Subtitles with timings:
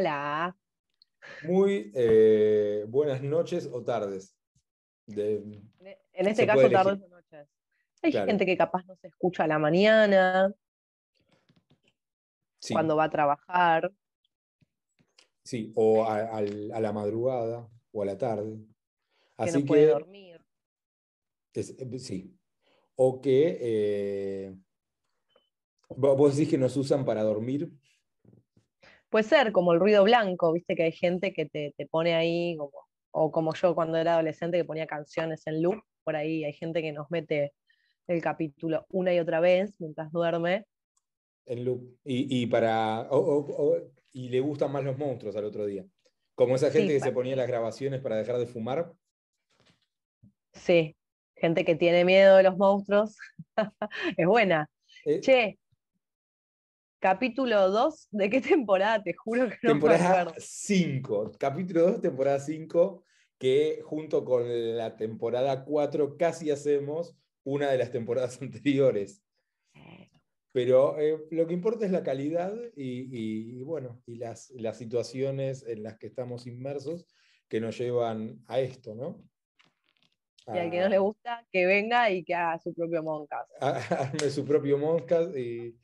[0.00, 0.56] Hola.
[1.42, 4.34] Muy eh, buenas noches o tardes.
[5.04, 5.44] De-
[6.14, 7.46] En este caso, tardes o noches.
[8.00, 8.26] Hay Claro.
[8.28, 10.54] gente que capaz no se escucha a la mañana,
[12.60, 13.92] sí, cuando va a trabajar.
[15.44, 18.56] sí, o a, la madrugada o a la tarde.
[18.56, 18.64] que
[19.36, 20.40] Así no puede que, dormir.
[21.52, 22.34] es- eh, sí.
[22.96, 24.56] O que eh,
[25.90, 27.70] vo- vos decís que nos usan para dormir.
[29.10, 32.56] Puede ser como el ruido blanco, viste que hay gente que te, te pone ahí,
[32.56, 32.72] como,
[33.12, 36.82] o como yo cuando era adolescente que ponía canciones en loop, por ahí hay gente
[36.82, 37.54] que nos mete
[38.08, 40.66] el capítulo una y otra vez mientras duerme.
[41.46, 41.98] En loop.
[42.04, 45.86] Y, y para, o- o- o- y le gustan más los monstruos al otro día.
[46.34, 48.94] Como esa Sí, gente que se ponía las grabaciones para dejar de fumar.
[50.52, 50.96] Sí,
[51.36, 53.16] gente que tiene miedo de los monstruos.
[54.16, 54.70] es buena.
[55.04, 55.59] Eh, Che,
[57.00, 59.02] capítulo 2, ¿de qué temporada?
[59.02, 60.34] Te juro que no me temporada acuerdo.
[60.38, 63.04] 5, capítulo 2, temporada 5,
[63.38, 69.24] que junto con la temporada 4 casi hacemos una de las temporadas anteriores.
[70.52, 74.76] Pero eh, lo que importa es la calidad y, y- y bueno, y las, las
[74.78, 77.06] situaciones en las que estamos inmersos
[77.48, 79.22] que nos llevan a esto, ¿no?
[80.52, 83.48] Y al que no le gusta, que venga y que haga su propio Moncast.
[83.60, 85.78] a, a- arme su propio Moncast y,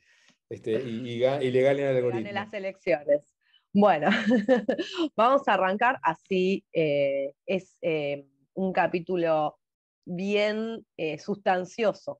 [0.49, 2.21] este, y, y y le gane al algoritmo.
[2.21, 3.35] gane las elecciones.
[3.73, 4.09] Bueno,
[5.15, 6.63] vamos a arrancar así.
[6.73, 9.59] eh, es eh, un capítulo
[10.05, 12.19] bien eh, sustancioso.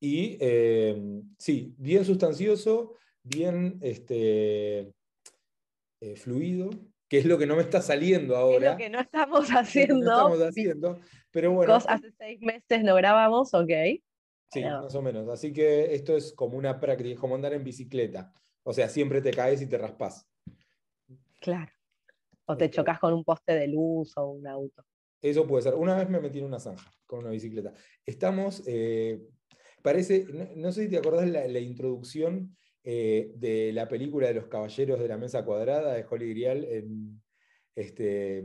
[0.00, 0.38] Y
[1.38, 4.92] sí, bien sustancioso, bien este,
[6.16, 6.70] fluido,
[7.08, 8.70] que es lo que no me está saliendo Es ahora.
[8.72, 10.10] lo que no estamos que no haciendo.
[10.10, 13.70] estamos haciendo, pero bueno, hace seis meses no grabamos, ok.
[14.50, 15.28] Sí, más o menos.
[15.28, 18.32] Así que esto es como una práctica, es como andar en bicicleta.
[18.62, 20.28] O sea, siempre te caes y te raspas.
[21.40, 21.72] Claro.
[22.46, 22.76] O te Este.
[22.76, 24.84] chocas con un poste de luz o un auto.
[25.22, 25.74] Eso puede ser.
[25.74, 27.72] Una vez me metí en una zanja con una bicicleta.
[28.04, 29.20] Estamos, eh,
[29.82, 34.34] parece, no, no sé si te acordás la, la introducción eh, de la película de
[34.34, 37.22] los Caballeros de la Mesa Cuadrada de Holly Grial en,
[37.74, 38.38] este,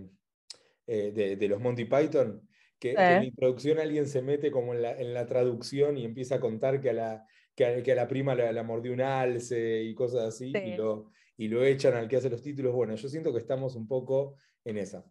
[0.87, 2.47] eh, de, de los Monty Python,
[2.79, 6.05] que, que en la introducción alguien se mete como en la, en la traducción y
[6.05, 7.25] empieza a contar que a la,
[7.55, 10.75] que a, que a la prima la, la mordió un alce y cosas así, y,
[10.75, 12.73] lo, y lo echan al que hace los títulos.
[12.73, 15.05] Bueno, yo siento que estamos un poco en esa.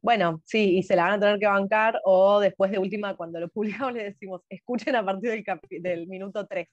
[0.00, 3.40] Bueno, sí, y se la van a tener que bancar, o después de última, cuando
[3.40, 5.44] lo publicamos, le decimos, escuchen a partir
[5.80, 6.68] del, minuto 3.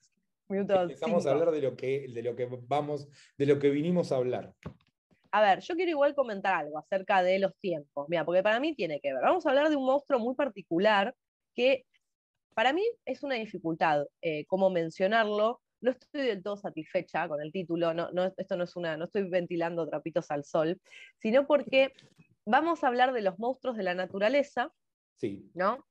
[0.50, 4.12] Minuto Empezamos a hablar de lo que, de lo que vamos, de lo que vinimos
[4.12, 4.54] a hablar.
[5.32, 8.08] A ver, yo quiero igual comentar algo acerca de los tiempos.
[8.10, 9.22] Mira, porque para mí tiene que ver.
[9.22, 11.16] Vamos a hablar de un monstruo muy particular
[11.56, 11.86] que
[12.54, 15.62] para mí es una dificultad eh, cómo mencionarlo.
[15.80, 19.06] No estoy del todo satisfecha con el título, no, no, esto no es una, no
[19.06, 20.80] estoy ventilando trapitos al sol,
[21.18, 21.94] sino porque
[22.46, 24.72] vamos a hablar de los monstruos de la naturaleza,
[25.16, 25.50] Sí.
[25.56, 25.84] ¿no?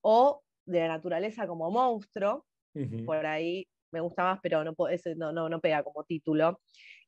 [0.00, 2.44] O de la naturaleza como monstruo,
[3.04, 6.60] por ahí me gusta más, pero no, puedo- ese no, no, no pega como título.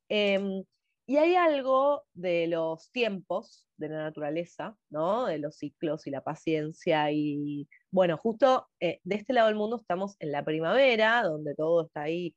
[0.07, 0.63] Em,
[1.09, 5.25] y hay algo de los tiempos de la naturaleza, ¿no?
[5.25, 7.11] De los ciclos y la paciencia.
[7.11, 11.87] Y bueno, justo eh, de este lado del mundo estamos en la primavera, donde todo
[11.87, 12.35] está ahí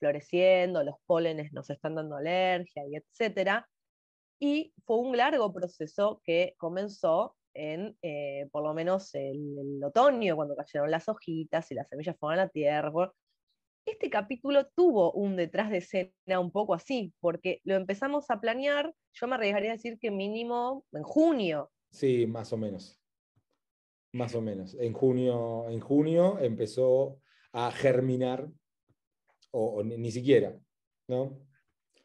[0.00, 3.68] floreciendo, los pólenes nos están dando alergia y etcétera.
[4.40, 10.56] y fue un largo proceso que comenzó en, eh, por lo menos, el, otoño, cuando
[10.56, 13.12] cayeron las hojitas y las semillas fueron a la tierra.
[13.86, 18.94] Este capítulo tuvo un detrás de escena un poco así, porque lo empezamos a planear,
[19.12, 21.70] yo me arriesgaría a decir que mínimo en junio.
[21.90, 23.00] Sí, más o menos.
[24.12, 24.74] Más o menos.
[24.74, 27.20] En junio, en junio empezó
[27.52, 28.48] a germinar,
[29.50, 30.58] o, ni, siquiera,
[31.08, 31.38] ¿no?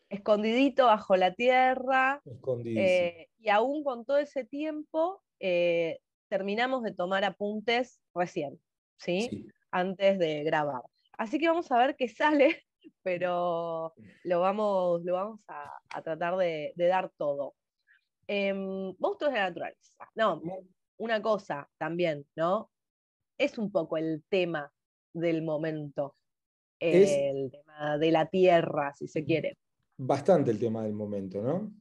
[0.10, 2.22] Escondidito bajo la tierra.
[2.66, 6.00] Eh, y aún con todo ese tiempo, eh,
[6.30, 8.60] terminamos de tomar apuntes recién,
[8.98, 9.48] ¿sí?
[9.72, 10.84] Antes de grabar.
[11.18, 12.64] Así que vamos a ver qué sale,
[13.04, 13.94] pero
[14.24, 17.56] lo vamos, lo vamos a, tratar de, dar todo.
[18.28, 20.10] Monstruos de la naturaleza.
[20.16, 20.42] No,
[20.98, 22.72] una cosa también, ¿no?
[23.38, 24.72] Es un poco el tema
[25.14, 26.16] del momento.
[26.80, 29.58] el tema de la tierra, si se quiere.
[29.98, 31.72] Bastante el tema del momento, ¿no?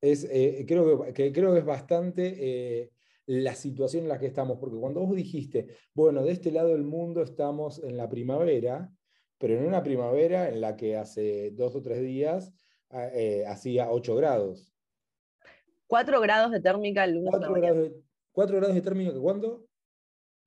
[0.00, 2.90] Es, eh, creo, que, creo que es bastante eh,
[3.28, 6.82] la situación en la que estamos, porque cuando vos dijiste, bueno, de este lado del
[6.82, 8.90] mundo estamos en la primavera,
[9.36, 12.54] pero en una primavera en la que hace dos o tres días
[12.88, 14.72] ah, eh, hacía 8 grados.
[15.88, 17.30] 4 grados de térmica el lunes.
[17.30, 17.94] 4 grados de,
[18.32, 19.66] 4 grados de térmica, ¿cuándo?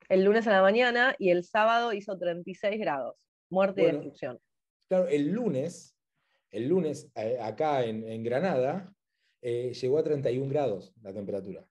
[0.09, 3.15] El lunes a la mañana y el sábado hizo 36 grados.
[3.51, 4.39] Muerte y destrucción.
[4.87, 5.95] Claro, el lunes,
[6.49, 8.91] el lunes eh, acá en, Granada,
[9.43, 11.63] eh, llegó a 31 grados la temperatura.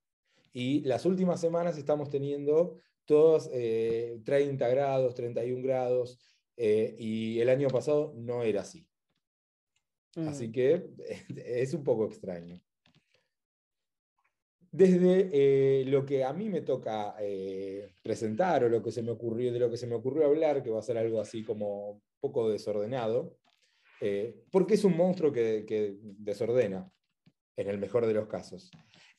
[0.52, 6.19] Y las últimas semanas estamos teniendo todos 30 eh, grados, 31 grados,
[6.56, 8.87] eh, y el año pasado no era así.
[10.17, 10.52] Así mm.
[10.52, 10.91] que
[11.44, 12.61] es un poco extraño.
[14.73, 17.17] Desde eh, lo que a mí me toca
[18.02, 20.70] presentar o lo que se me ocurrió, de lo que se me ocurrió hablar, que
[20.70, 23.37] va a ser algo así como un poco desordenado,
[24.52, 26.88] porque es un monstruo que, que desordena,
[27.56, 28.70] en el mejor de los casos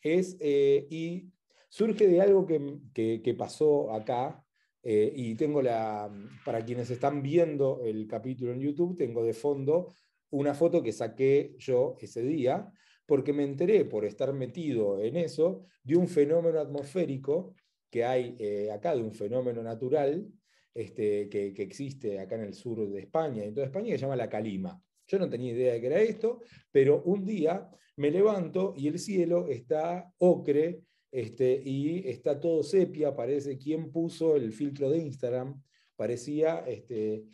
[0.01, 1.31] es, eh, y
[1.69, 4.43] surge de algo que, pasó acá,
[4.83, 6.11] eh, y tengo la,
[6.43, 9.93] para quienes están viendo el capítulo en YouTube, tengo de fondo
[10.31, 12.71] una foto que saqué yo ese día,
[13.05, 17.53] porque me enteré por estar metido en eso de un fenómeno atmosférico
[17.89, 20.25] que hay eh, acá, de un fenómeno natural
[20.73, 24.03] este, que, que, existe acá en el sur de España, en toda España, que se
[24.03, 24.81] llama la calima.
[25.11, 26.39] Yo no tenía idea de que era esto,
[26.71, 33.13] pero un día me levanto y el cielo está ocre este, y está todo sepia,
[33.13, 35.61] parece quien puso el filtro de Instagram,
[35.97, 37.25] parecía este,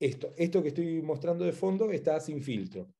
[0.00, 0.34] esto.
[0.36, 2.92] Esto que estoy mostrando de fondo está sin filtro.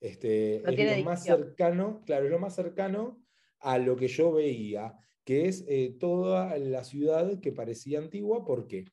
[0.00, 3.22] Este, es lo más cercano, claro, es lo más cercano
[3.58, 4.94] a lo que yo veía,
[5.24, 8.46] que es eh, toda la ciudad que parecía antigua.
[8.46, 8.86] ¿Por qué?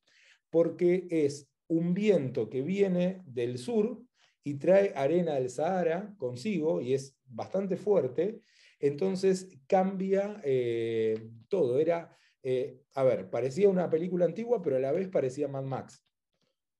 [0.49, 4.04] Porque es un viento que viene del sur
[4.45, 8.41] y trae arena del Sahara consigo y es bastante fuerte,
[8.79, 11.79] entonces cambia eh, todo.
[11.79, 16.03] Era, eh, a ver, parecía una película antigua, pero a la vez parecía Mad Max.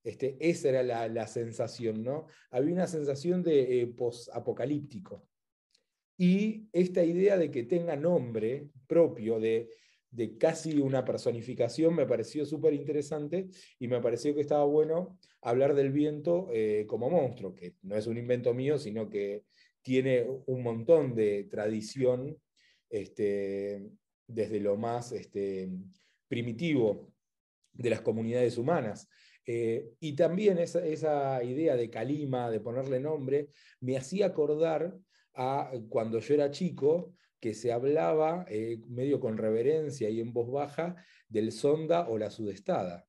[0.04, 2.28] Este, esa era la, sensación, ¿no?
[2.52, 5.28] Había una sensación de eh, post-apocalíptico.
[6.16, 9.72] Y esta idea de que tenga nombre propio, de,
[10.12, 13.48] de casi una personificación, me pareció súper interesante
[13.80, 15.18] y me pareció que estaba bueno
[15.50, 16.50] hablar del viento
[16.88, 19.44] como monstruo, que no es un invento mío, sino que
[19.81, 22.37] tiene un montón de tradición
[22.90, 23.87] este,
[24.28, 25.69] desde lo más este,
[26.28, 27.14] primitivo
[27.71, 29.07] de las comunidades humanas.
[29.45, 33.49] Eh, y también esa, idea de Calima, de ponerle nombre,
[33.80, 34.97] me hacía acordar
[35.35, 40.49] a cuando yo era chico, que se hablaba eh, medio con reverencia y en voz
[40.49, 40.95] baja
[41.30, 43.05] del sonda o la sudestada.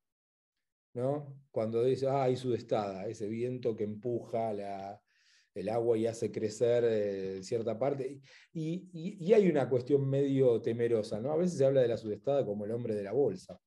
[0.97, 1.37] ¿No?
[1.51, 4.99] Cuando dice, ah, hay sudestada, ese viento que empuja la,
[5.53, 8.19] el agua y hace crecer eh, cierta parte.
[8.51, 11.31] Y, hay una cuestión medio temerosa, ¿no?
[11.31, 13.59] A veces se habla de la sudestada como el hombre de la bolsa.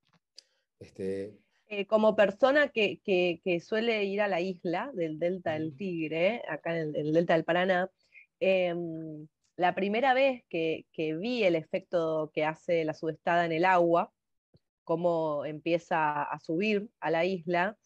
[0.79, 1.39] Este...
[1.69, 3.01] Eh, como persona que,
[3.65, 7.89] suele ir a la isla del Delta del Tigre, acá en el, Delta del Paraná,
[8.41, 14.13] em, la primera vez que, vi el efecto que hace la sudestada en el agua,
[14.91, 17.79] cómo empieza a subir a la isla,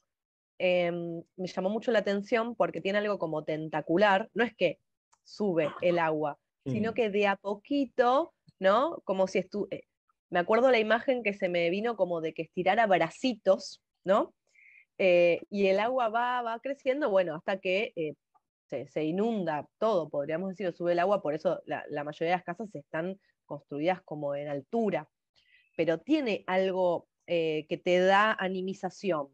[0.59, 4.79] Em, me llamó mucho la atención porque tiene algo como tentacular, no es que
[5.25, 6.95] sube el agua, sino mm.
[6.95, 9.01] que de a poquito, ¿no?
[9.05, 9.85] Como si estuve, eh,
[10.31, 14.33] me acuerdo la imagen que se me vino como de que estirara bracitos, ¿no?
[14.99, 18.15] Eh, y el agua va, va creciendo, bueno, hasta que eh,
[18.69, 22.45] se, inunda todo, podríamos decir, sube el agua, por eso la, la, mayoría de las
[22.45, 25.09] casas están construidas como en altura,
[25.77, 29.29] pero tiene algo que te da animización,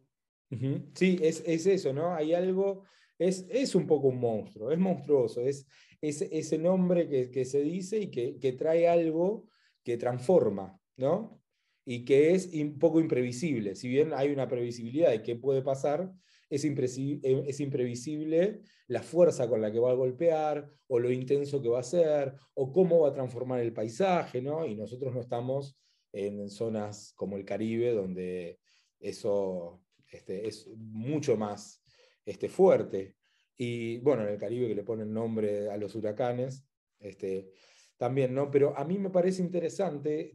[0.95, 2.13] Sí, es, eso, ¿no?
[2.13, 2.83] Hay algo
[3.21, 5.67] es, es un poco un monstruo, es monstruoso, es,
[6.01, 9.47] ese nombre que, se dice y que, que, trae algo
[9.85, 11.43] que transforma, ¿no?
[11.85, 13.75] Y que es un poco imprevisible.
[13.75, 16.11] Si bien hay una previsibilidad de qué puede pasar,
[16.49, 21.61] es, eh, es imprevisible la fuerza con la que va a golpear, o lo intenso
[21.61, 24.65] que va a ser, o cómo va a transformar el paisaje, ¿no?
[24.65, 25.79] Y nosotros no estamos
[26.13, 28.59] en zonas como el Caribe, donde
[28.99, 31.83] eso este, es mucho más
[32.25, 33.17] este, fuerte.
[33.57, 36.65] Y bueno, en el Caribe que le ponen nombre a los huracanes,
[36.99, 37.51] este,
[37.97, 38.51] también, ¿no?
[38.51, 40.35] Pero a mí me parece interesante,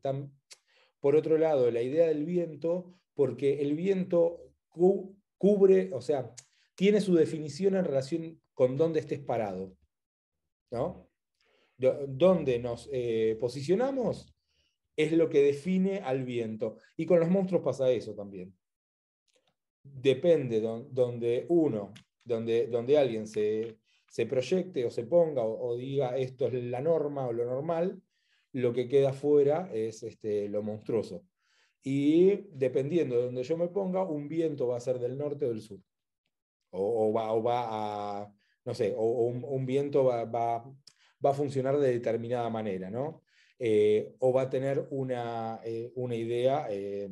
[1.00, 4.54] por otro lado, la idea del viento, porque el viento
[5.38, 6.34] cubre, o sea,
[6.76, 9.76] tiene su definición en relación con dónde estés parado.
[10.72, 11.10] ¿no?
[11.78, 14.35] Dónde nos eh, posicionamos
[14.96, 16.78] es lo que define al viento.
[16.96, 18.56] Y con los monstruos pasa eso también.
[19.84, 23.78] Depende donde uno, donde, donde alguien se,
[24.28, 28.02] proyecte o se ponga o, diga esto es la norma o lo normal,
[28.54, 31.24] lo que queda fuera es este, lo monstruoso.
[31.84, 35.50] Y dependiendo de donde yo me ponga, un viento va a ser del norte o
[35.50, 35.80] del sur.
[36.72, 38.34] O, va, va, a,
[38.66, 40.66] no sé, o, un, viento va, va,
[41.24, 43.22] a funcionar de determinada manera, ¿no?
[43.58, 47.10] Eh, o va a tener una, eh, una idea, eh,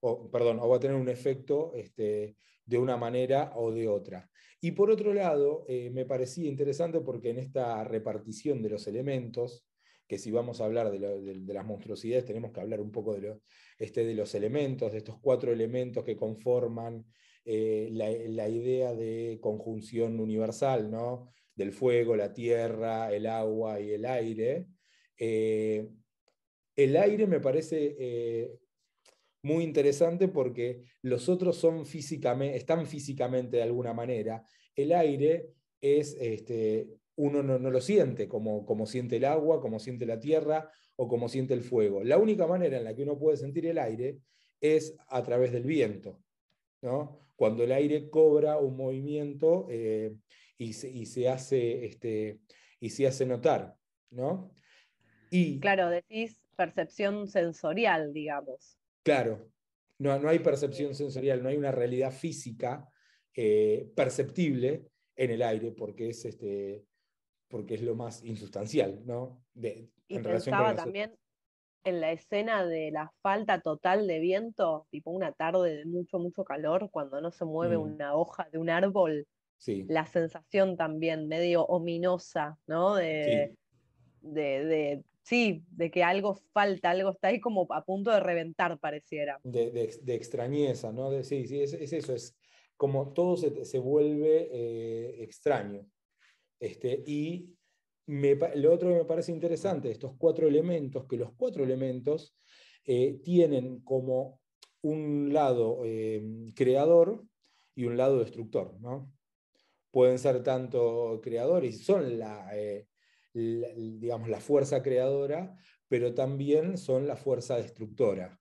[0.00, 4.28] o, perdón, o va a tener un efecto este, de una manera o de otra.
[4.60, 9.64] Y por otro lado, me parecía interesante porque en esta repartición de los elementos,
[10.08, 13.38] que si vamos a hablar de, las monstruosidades, tenemos que hablar un poco de,
[13.78, 17.06] este, de los elementos, de estos cuatro elementos que conforman
[17.44, 21.28] la, idea de conjunción universal, ¿no?
[21.54, 24.66] del fuego, la tierra, el agua y el aire.
[25.18, 25.88] Eh,
[26.76, 28.58] el aire me parece eh,
[29.42, 34.44] muy interesante porque los otros son físicamente, están físicamente de alguna manera.
[34.74, 40.06] El aire es, este, uno no, lo siente como, como siente el agua, como siente
[40.06, 42.04] la tierra o como siente el fuego.
[42.04, 44.18] La única manera en la que uno puede sentir el aire
[44.60, 46.20] es a través del viento.
[46.80, 47.18] ¿no?
[47.34, 50.14] Cuando el aire cobra un movimiento eh,
[50.56, 52.40] y, se, hace, este,
[52.78, 53.76] y se hace notar.
[54.10, 54.52] ¿no?
[55.30, 58.78] Y, claro, decís percepción sensorial, digamos.
[59.02, 59.48] Claro,
[59.98, 62.88] no, no hay percepción sensorial, no hay una realidad física
[63.34, 66.84] eh, perceptible en el aire porque es, este,
[67.48, 69.42] porque es lo más insustancial, ¿no?
[69.54, 71.14] De, y en pensaba también
[71.84, 76.44] en la escena de la falta total de viento, tipo una tarde de mucho, mucho
[76.44, 77.80] calor, cuando no se mueve mm.
[77.80, 79.84] una hoja de un árbol, sí.
[79.88, 82.94] la sensación también medio ominosa, ¿no?
[82.94, 83.56] De,
[84.20, 89.38] de, sí, de que algo falta, algo está ahí como a punto de reventar, pareciera.
[89.44, 91.22] De, extrañeza, ¿no?
[91.22, 92.34] sí, sí, es, eso, es
[92.78, 95.86] como todo se, vuelve eh, extraño.
[96.58, 97.54] Este, y
[98.06, 102.34] lo otro que me parece interesante, estos cuatro elementos, que los cuatro elementos
[102.86, 104.40] eh, tienen como
[104.80, 106.22] un lado eh,
[106.54, 107.22] creador
[107.74, 108.80] y un lado destructor.
[108.80, 109.12] ¿no?
[109.90, 112.50] Pueden ser tanto creadores, son la,
[113.38, 115.56] digamos, la fuerza creadora,
[115.88, 118.40] pero también son la fuerza destructora.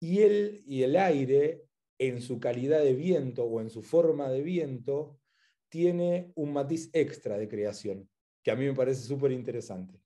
[0.00, 1.66] Y el, y el aire,
[1.98, 5.20] en su calidad de viento o en su forma de viento,
[5.68, 8.08] tiene un matiz extra de creación,
[8.42, 10.00] que a mí me parece súper interesante.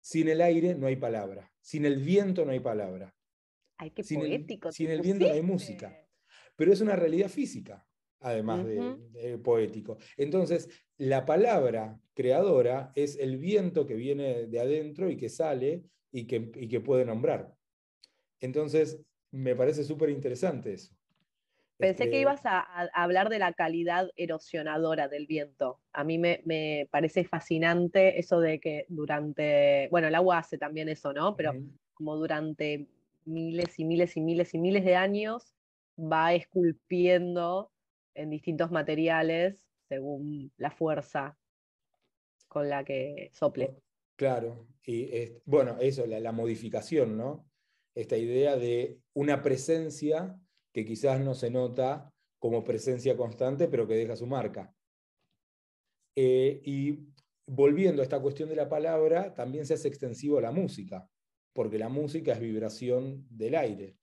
[0.00, 3.14] Sin el aire no hay palabra, sin el viento no hay palabra.
[3.76, 4.68] Ay, qué sin poético.
[4.68, 5.96] El, sin el viento no hay música.
[6.56, 7.88] Pero es una realidad física
[8.20, 9.98] además de, poético.
[10.16, 16.26] Entonces, la palabra creadora es el viento que viene de adentro y que sale y
[16.26, 17.54] que, que puede nombrar.
[18.40, 19.00] Entonces,
[19.30, 20.94] me parece súper interesante eso.
[21.76, 22.60] Pensé que este ibas a,
[22.92, 25.78] hablar de la calidad erosionadora del viento.
[25.92, 31.12] A mí me, parece fascinante eso de que durante, bueno, el agua hace también eso,
[31.12, 31.36] ¿no?
[31.36, 31.54] Pero
[31.94, 32.88] como durante
[33.24, 35.54] miles y miles y miles y miles de años
[35.96, 37.70] va esculpiendo
[38.14, 41.36] en distintos materiales según la fuerza
[42.46, 43.74] con la que sople.
[44.16, 45.08] Claro, y
[45.44, 47.46] bueno, eso, la, modificación, ¿no?
[47.94, 50.36] Esta idea de una presencia
[50.72, 54.74] que quizás no se nota como presencia constante, pero que deja su marca.
[56.16, 56.98] Eh, y
[57.46, 61.08] volviendo a esta cuestión de la palabra, también se hace extensivo a la música,
[61.52, 63.96] porque la música es vibración del aire.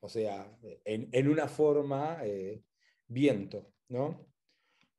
[0.00, 0.50] O sea,
[0.84, 2.62] en, una forma eh,
[3.06, 4.26] viento, ¿no?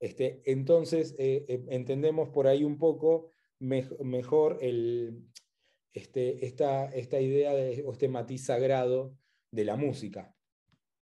[0.06, 7.92] Este, entonces, eh, eh, entendemos por ahí un poco mejor este, esta, idea de, o
[7.92, 9.18] este matiz sagrado
[9.50, 10.36] de la música,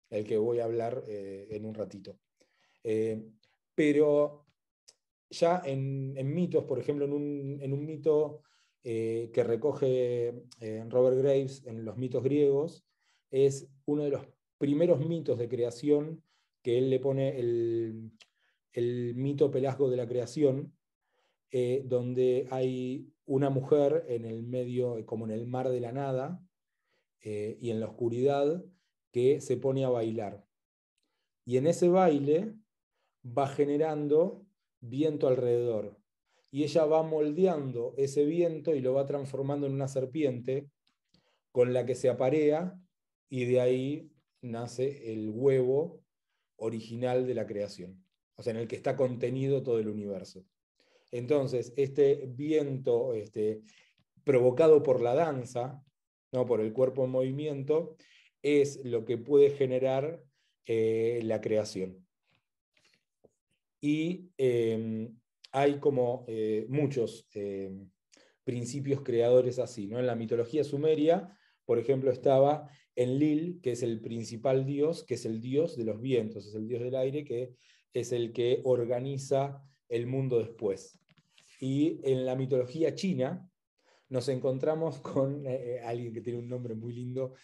[0.09, 2.19] el que voy a hablar eh, en un ratito.
[3.75, 4.47] pero
[5.29, 8.41] ya en, mitos, por ejemplo, en un, mito
[8.83, 10.33] que recoge
[10.88, 12.87] Robert Graves en los mitos griegos,
[13.31, 14.26] es uno de los
[14.57, 16.23] primeros mitos de creación
[16.62, 18.12] que él le pone el,
[19.14, 20.76] mito pelasgo de la creación,
[21.50, 26.42] eh, donde hay una mujer en el medio, como en el mar de la nada
[27.23, 28.64] y en la oscuridad,
[29.11, 30.47] que se pone a bailar.
[31.45, 32.54] Y en ese baile
[33.26, 34.47] va generando
[34.80, 35.99] viento alrededor.
[36.50, 40.71] Y ella va moldeando ese viento y lo va transformando en una serpiente
[41.52, 42.78] con la que se aparea
[43.28, 46.02] y de ahí nace el huevo
[46.56, 48.04] original de la creación,
[48.37, 50.45] o sea, en el que está contenido todo el universo.
[51.11, 53.62] Entonces, este viento este,
[54.25, 55.83] provocado por la danza,
[56.33, 56.47] ¿no?
[56.47, 57.97] por el cuerpo en movimiento,
[58.43, 60.23] es lo que puede generar
[60.66, 62.07] eh, la creación.
[63.81, 65.16] Y em,
[65.52, 67.88] hay como eh, muchos em,
[68.45, 69.87] principios creadores así.
[69.87, 69.99] ¿no?
[69.99, 75.25] En la mitología sumeria, por ejemplo, estaba Enlil, que es el principal dios, que es
[75.25, 77.55] el dios de los vientos, es el dios del aire, que
[77.93, 80.99] es el que organiza el mundo después.
[81.61, 83.49] Y en la mitología china
[84.09, 87.35] nos encontramos con eh, alguien que tiene un nombre muy lindo,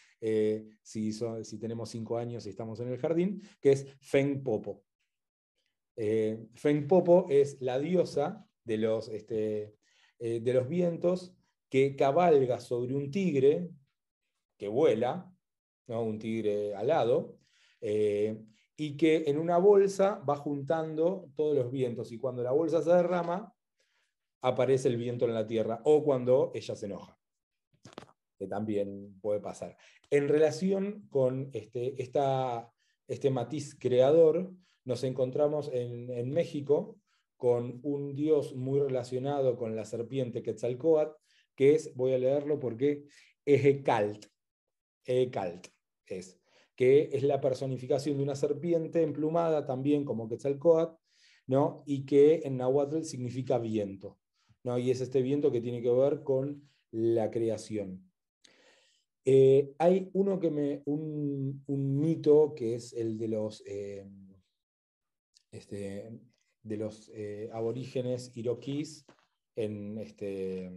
[0.83, 4.85] si, si tenemos cinco años y estamos en el jardín, que es Feng Popo.
[5.97, 9.77] Eh, Feng Popo es la diosa de los, este,
[10.19, 11.35] eh, de los vientos
[11.69, 13.71] que cabalga sobre un tigre
[14.57, 15.32] que vuela,
[16.01, 17.37] un tigre alado,
[17.81, 18.39] eh,
[18.77, 22.91] y que en una bolsa va juntando todos los vientos y cuando la bolsa se
[22.91, 23.55] derrama,
[24.41, 27.19] aparece el viento en la tierra o cuando ella se enoja,
[28.39, 29.77] que también puede pasar.
[30.11, 34.53] En relación con este, este matiz creador,
[34.85, 36.99] nos encontramos en, México
[37.37, 41.15] con un dios muy relacionado con la serpiente Quetzalcoatl,
[41.55, 43.05] que es, voy a leerlo porque
[43.45, 44.27] es Ecalt,
[45.05, 45.72] Ecalt
[46.77, 50.97] que es la personificación de una serpiente emplumada también como Quetzalcoatl,
[51.47, 51.83] ¿no?
[51.87, 54.19] y que en Nahuatl significa viento,
[54.63, 54.79] ¿no?
[54.79, 58.11] y es este viento que tiene que ver con la creación.
[59.25, 64.05] Eh, hay uno que me, un, mito que es el de los eh,
[65.53, 66.11] este,
[66.63, 69.05] de los eh, aborígenes iroquíes
[69.55, 70.73] en, este,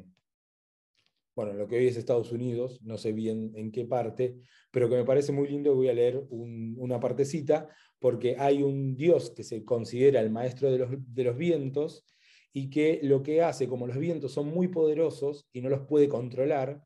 [1.36, 4.38] bueno, lo que hoy es Estados Unidos, no sé bien en qué parte,
[4.72, 7.68] pero que me parece muy lindo, voy a leer una partecita,
[8.00, 10.78] porque hay un dios que se considera el maestro de
[11.24, 12.06] los, vientos
[12.54, 16.08] y que lo que hace, como los vientos son muy poderosos y no los puede
[16.08, 16.82] controlar,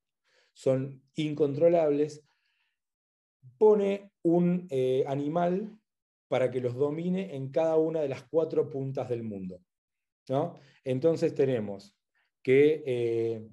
[0.54, 2.24] son incontrolables,
[3.60, 5.78] pone un eh, animal
[6.28, 9.62] para que los domine en cada una de las cuatro puntas del mundo.
[10.28, 10.56] ¿no?
[10.84, 11.96] Entonces tenemos
[12.42, 13.48] que eh,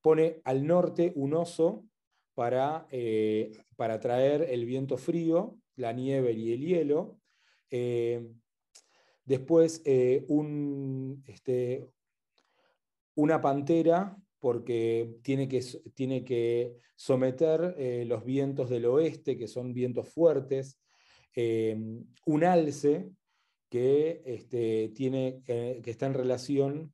[0.00, 1.86] pone al norte un oso
[2.34, 7.18] para, eh, para traer el viento frío, la nieve y el hielo.
[7.70, 8.28] Eh,
[9.24, 9.82] después
[10.28, 11.88] un, este,
[13.14, 15.62] una pantera porque tiene que,
[15.94, 20.80] tiene que someter los vientos del oeste, que son vientos fuertes,
[21.36, 23.12] un alce
[23.70, 26.92] que, este, tiene, eh, que está en relación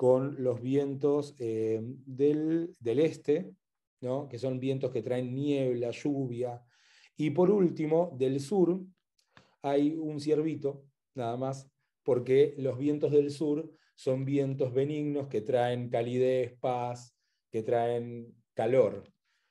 [0.00, 3.52] con los vientos em, del, este,
[4.30, 6.64] que son vientos que traen niebla, lluvia.
[7.18, 8.80] Y por último, del sur
[9.60, 11.70] hay un ciervito, nada más,
[12.02, 17.14] porque los vientos del sur son vientos benignos que traen calidez, paz,
[17.52, 19.04] que traen calor.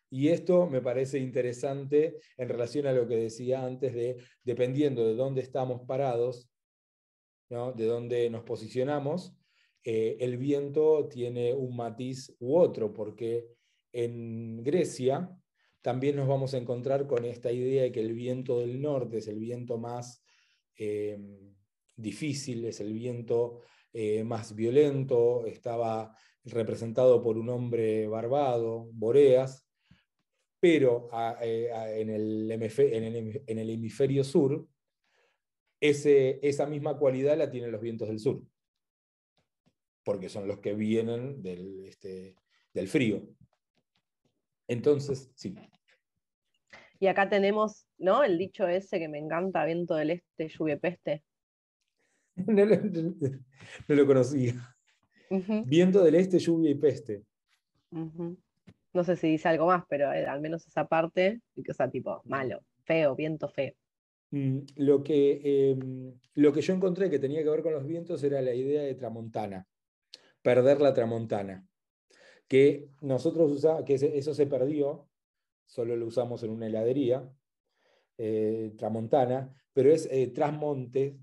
[0.09, 5.13] Y esto me parece interesante en relación a lo que decía antes de, dependiendo de
[5.13, 6.49] dónde estamos parados,
[7.49, 9.38] de dónde nos posicionamos,
[9.83, 13.47] eh, el viento tiene un matiz u otro, porque
[13.91, 15.35] en Grecia
[15.81, 19.27] también nos vamos a encontrar con esta idea de que el viento del norte es
[19.27, 20.23] el viento más
[20.77, 21.17] eh,
[21.95, 23.61] difícil, es el viento
[23.93, 29.65] eh, más violento, estaba representado por un hombre barbado, Boreas,
[30.59, 31.07] pero
[31.41, 34.67] en, el en, el hemisferio sur,
[35.79, 38.43] esa misma cualidad la tienen los vientos del sur,
[40.09, 42.35] porque son los que vienen del, este,
[42.73, 43.21] del frío.
[44.67, 45.53] Entonces, sí.
[46.99, 48.23] Y acá tenemos, ¿no?
[48.23, 51.23] El dicho ese que me encanta, viento del este, lluvia peste.
[52.37, 52.65] no,
[53.87, 54.75] lo, conocía.
[55.67, 57.21] Viento del este, lluvia y peste.
[57.91, 62.23] No sé si dice algo más, pero eh, al menos esa parte, o sea, tipo,
[62.25, 63.75] malo, feo, viento feo.
[64.31, 68.23] Mm, lo que, em, lo que yo encontré que tenía que ver con los vientos
[68.23, 69.67] era la idea de tramontana,
[70.49, 71.67] perder la tramontana,
[72.47, 75.07] que nosotros usamos, que eso se perdió,
[75.67, 77.31] solo lo usamos en una heladería,
[78.17, 80.33] eh, tramontana, pero es eh,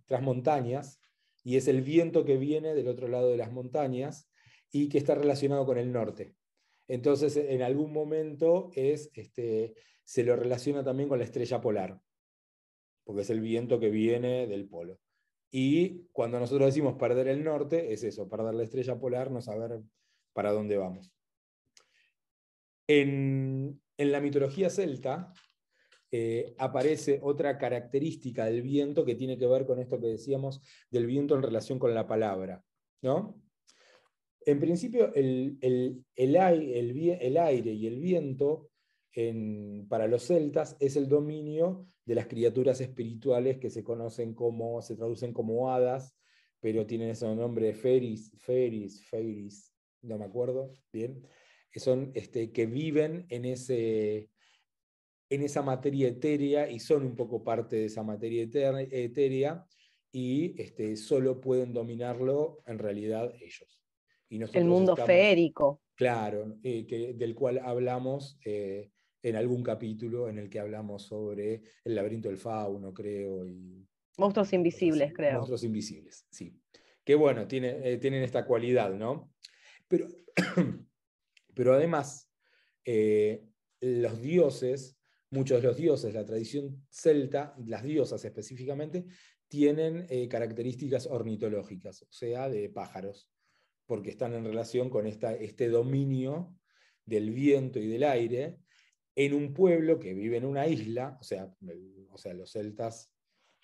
[0.06, 1.00] trasmontañas,
[1.42, 4.30] y es el viento que viene del otro lado de las montañas
[4.70, 6.36] y que está relacionado con el norte.
[6.86, 12.00] Entonces, en algún momento es, este, se lo relaciona también con la estrella polar
[13.02, 14.98] porque es el viento que viene del polo.
[15.58, 19.80] Y cuando nosotros decimos perder el norte, es eso, perder la estrella polar, no saber
[20.34, 21.10] para dónde vamos.
[22.86, 25.32] En, la mitología celta
[26.10, 31.06] eh, aparece otra característica del viento que tiene que ver con esto que decíamos del
[31.06, 32.62] viento en relación con la palabra.
[33.00, 33.42] ¿no?
[34.44, 38.68] En principio, el, el, el aire y el viento
[39.88, 44.94] para los celtas es el dominio de las criaturas espirituales que se conocen como, se
[44.94, 46.14] traducen como hadas,
[46.60, 51.26] pero tienen ese nombre de feris, feris, feris, no me acuerdo bien,
[51.70, 54.28] que son este, que viven en, ese,
[55.30, 59.66] en esa materia etérea y son un poco parte de esa materia etérea
[60.12, 63.82] y este, solo pueden dominarlo en realidad ellos.
[64.28, 65.82] Y el mundo férico.
[65.94, 68.90] Claro, eh, del cual hablamos eh,
[69.28, 73.44] en algún capítulo en el que hablamos sobre el laberinto del fauno, creo.
[73.44, 73.84] Y,
[74.18, 75.38] monstruos invisibles, creo.
[75.38, 76.56] Monstruos invisibles, sí.
[77.04, 79.32] Que bueno, tiene, eh, tienen esta cualidad, ¿no?
[79.88, 80.06] Pero,
[81.54, 82.30] pero además,
[82.84, 83.44] eh,
[83.80, 84.96] los dioses,
[85.30, 89.06] muchos de los dioses, la tradición celta, las diosas específicamente,
[89.48, 93.28] tienen eh, características ornitológicas, o sea, de pájaros,
[93.86, 96.54] porque están en relación con esta, este dominio
[97.04, 98.58] del viento y del aire,
[99.16, 101.52] en un pueblo que vive en una isla, o sea,
[102.10, 103.10] o sea los celtas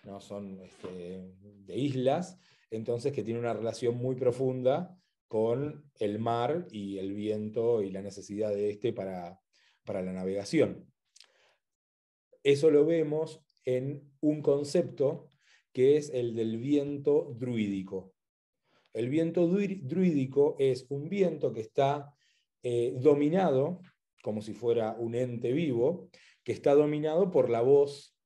[0.03, 2.39] no son este, de islas,
[2.71, 8.03] entonces que tiene una relación muy profunda con el mar y el viento y la
[8.03, 9.41] necesidad de este para,
[9.85, 10.91] para la navegación.
[12.43, 15.29] Eso lo vemos en un concepto
[15.73, 18.15] que es el del viento druídico.
[18.93, 22.15] El viento druídico es un viento que está
[22.63, 23.81] eh, dominado
[24.23, 26.09] como si fuera un ente vivo,
[26.43, 28.17] que está dominado por la voz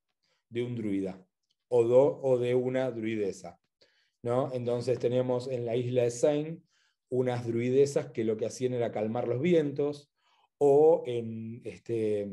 [0.48, 1.26] de un druida
[1.68, 3.58] o, o de una druidesa.
[4.22, 4.52] ¿no?
[4.52, 6.64] Entonces tenemos en la isla de Sain
[7.08, 10.10] unas druidesas que lo que hacían era calmar los vientos,
[10.58, 12.28] o en, este,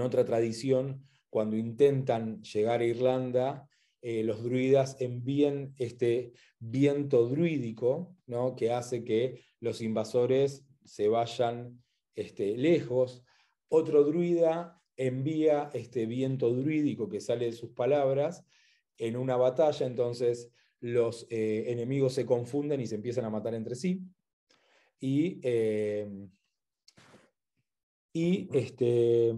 [0.00, 3.68] otra tradición, cuando intentan llegar a Irlanda,
[4.02, 8.56] eh, los druidas envían este viento druídico ¿no?
[8.56, 11.82] que hace que los invasores se vayan
[12.14, 13.24] este, lejos.
[13.68, 18.44] Otro druida envía este viento druídico que sale de sus palabras
[18.98, 23.74] en una batalla, entonces los eh, enemigos se confunden y se empiezan a matar entre
[23.74, 24.02] sí.
[25.00, 26.08] Y, eh,
[28.12, 29.34] y, este,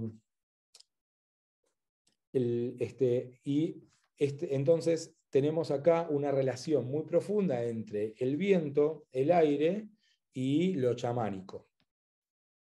[2.33, 3.83] este, y
[4.19, 9.89] este, entonces tenemos acá una relación muy profunda entre el viento, el aire
[10.33, 11.69] y lo chamánico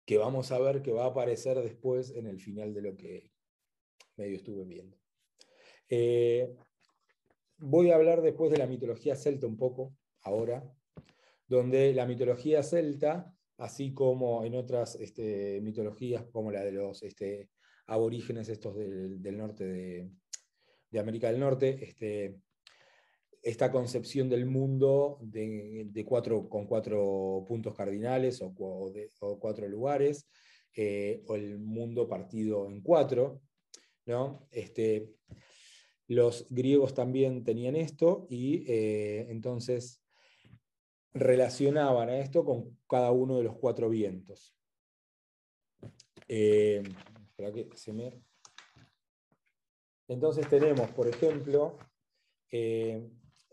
[0.05, 3.31] que vamos a ver que va a aparecer después en el final de lo que
[4.17, 4.99] medio estuve viendo.
[5.88, 6.55] Eh,
[7.59, 10.64] voy a hablar después de la mitología celta un poco, ahora,
[11.47, 17.51] donde la mitología celta, así como en otras este, mitologías como la de los este,
[17.87, 20.11] aborígenes estos del, norte de,
[20.90, 22.40] de, América del Norte, este,
[23.44, 28.54] esta concepción del mundo de, cuatro, con cuatro puntos cardinales o,
[29.38, 30.26] cuatro lugares,
[30.74, 33.42] eh, o el mundo partido en cuatro.
[34.07, 34.48] ¿no?
[34.50, 35.11] Este,
[36.09, 40.02] los griegos también tenían esto y eh, entonces
[41.12, 44.57] relacionaban a esto con cada uno de los cuatro vientos.
[46.28, 46.83] Eh,
[50.09, 51.76] entonces tenemos, por ejemplo,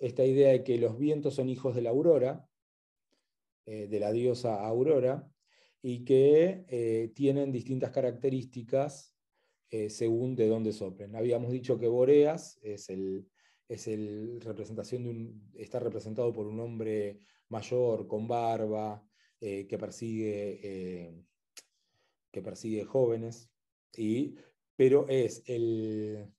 [0.02, 2.50] esta idea de que los vientos son hijos de la aurora,
[3.66, 5.32] eh, de la diosa Aurora,
[5.84, 9.16] y que eh, tienen distintas características
[9.70, 11.16] eh, según de dónde soplen.
[11.16, 13.28] Habíamos dicho que Boreas es el,
[13.68, 19.06] es el representación de un, está representado por un hombre mayor, con barba,
[19.40, 21.26] que, persigue,
[22.32, 23.50] que persigue jóvenes,
[23.98, 24.36] y,
[24.76, 26.32] pero es el,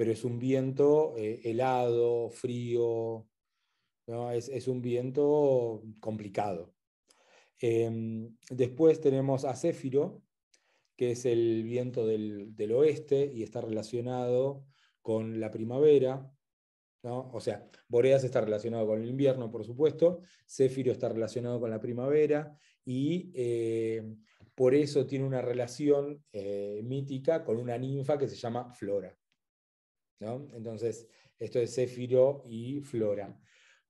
[0.00, 3.28] pero es un viento eh, helado, frío,
[4.06, 4.32] ¿no?
[4.32, 6.72] es, un viento complicado.
[7.58, 10.22] Em, después tenemos a Céfiro,
[10.96, 14.64] que es el viento del, oeste y está relacionado
[15.02, 16.32] con la primavera,
[17.02, 21.78] o sea, Boreas está relacionado con el invierno, por supuesto, Céfiro está relacionado con la
[21.78, 24.02] primavera y eh,
[24.54, 29.14] por eso tiene una relación eh, mítica con una ninfa que se llama Flora.
[30.20, 33.38] Entonces, esto es Céfiro y Flora.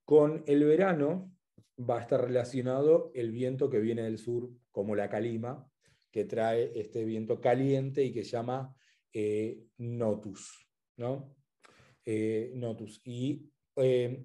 [0.04, 1.32] Con el verano
[1.78, 5.68] va a estar relacionado el viento que viene del sur, como la calima,
[6.10, 8.74] que trae este viento caliente y que llama
[9.12, 10.68] eh, Notus.
[10.96, 11.34] ¿no?
[12.04, 13.00] Eh, Notus.
[13.04, 14.24] Y eh,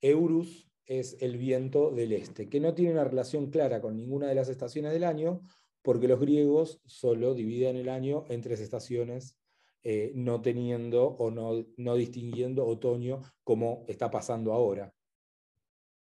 [0.00, 4.34] Eurus es el viento del este, que no tiene una relación clara con ninguna de
[4.34, 5.42] las estaciones del año,
[5.82, 9.41] porque los griegos solo dividen el año en tres estaciones,
[9.82, 14.92] eh, no teniendo o no, no distinguiendo otoño como está pasando ahora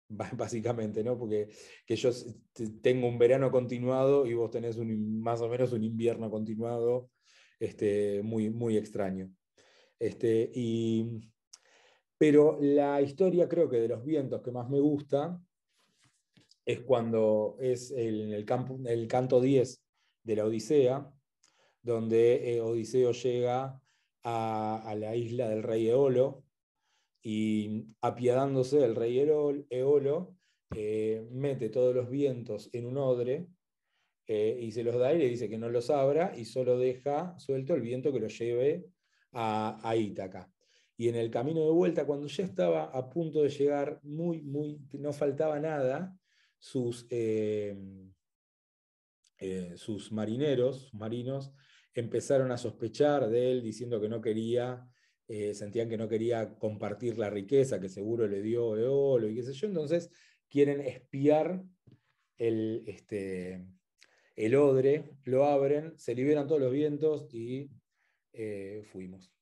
[0.36, 1.18] básicamente, ¿no?
[1.18, 1.48] Porque
[1.84, 2.10] que yo
[2.80, 7.10] tengo un verano continuado y vos tenés un, más o menos un invierno continuado
[7.58, 9.30] este, muy, muy extraño.
[9.98, 11.20] Este, y,
[12.18, 15.40] pero la historia creo que de los vientos que más me gusta
[16.64, 19.82] es cuando es el, campo, el canto 10
[20.24, 21.10] de la Odisea,
[21.86, 23.80] donde eh, Odiseo llega
[24.24, 26.44] a, la isla del rey Eolo
[27.22, 30.34] y apiadándose del rey Eolo,
[30.74, 33.46] eh, mete todos los vientos en un odre
[34.26, 37.38] eh, y se los da y le dice que no los abra y solo deja
[37.38, 38.86] suelto el viento que lo lleve
[39.32, 40.50] a, Ítaca.
[40.96, 44.80] Y en el camino de vuelta, cuando ya estaba a punto de llegar, muy, muy,
[44.94, 46.18] no faltaba nada,
[46.58, 47.06] sus,
[49.76, 51.52] sus marineros, marinos,
[52.00, 54.86] empezaron a sospechar de él, diciendo que no quería,
[55.28, 59.42] eh, sentían que no quería compartir la riqueza que seguro le dio Eolo y qué
[59.42, 60.10] sé yo, entonces
[60.48, 61.64] quieren espiar
[62.36, 63.66] el, este,
[64.36, 67.70] el odre, lo abren, se liberan todos los vientos y
[68.32, 69.32] eh, fuimos.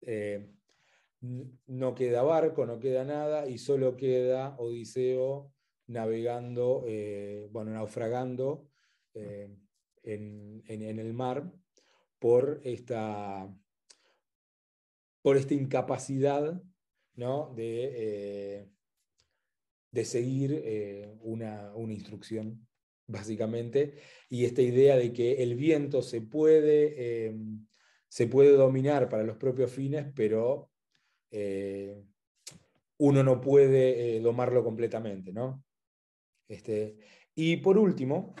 [0.00, 0.48] Eh,
[1.20, 5.52] no queda barco, no queda nada, y solo queda Odiseo
[5.88, 6.84] navegando,
[7.50, 8.68] bueno, naufragando
[10.08, 11.52] en, el mar
[12.18, 13.48] por esta,
[15.22, 16.62] por esta incapacidad
[17.14, 17.52] ¿no?
[17.54, 18.68] de,
[19.90, 22.66] de seguir una, una, instrucción,
[23.06, 23.94] básicamente,
[24.28, 27.34] y esta idea de que el viento se puede
[28.08, 30.70] se puede dominar para los propios fines, pero
[31.30, 32.02] eh,
[32.98, 35.32] uno no puede eh, domarlo completamente.
[35.32, 35.62] ¿no?
[36.48, 36.96] Este,
[37.34, 38.34] y por último,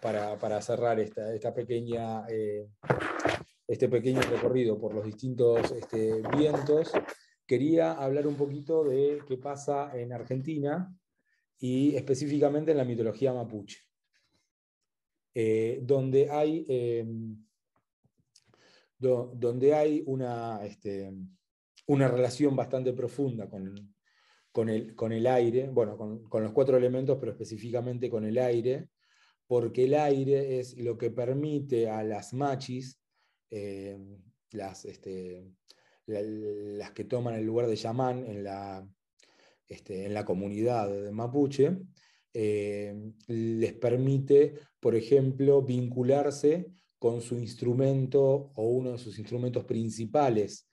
[0.00, 2.68] para, cerrar esta, esta pequeña, eh,
[3.66, 6.92] este pequeño recorrido por los distintos este, vientos,
[7.46, 10.94] quería hablar un poquito de qué pasa en Argentina
[11.58, 13.78] y específicamente en la mitología mapuche,
[15.82, 16.66] donde hay
[19.02, 21.12] donde hay una, este,
[21.86, 23.94] una relación bastante profunda con,
[24.52, 28.88] con, el, con el, aire, bueno, con, los cuatro elementos, pero específicamente con el aire,
[29.46, 32.98] porque el aire es lo que permite a las machis,
[33.50, 33.98] eh,
[34.52, 35.46] las, este,
[36.06, 38.86] las que toman el lugar de chamán en la,
[39.68, 41.78] este, comunidad de mapuche,
[42.34, 42.94] eh,
[43.26, 50.68] les permite, por ejemplo, vincularse con su instrumento o uno de sus instrumentos principales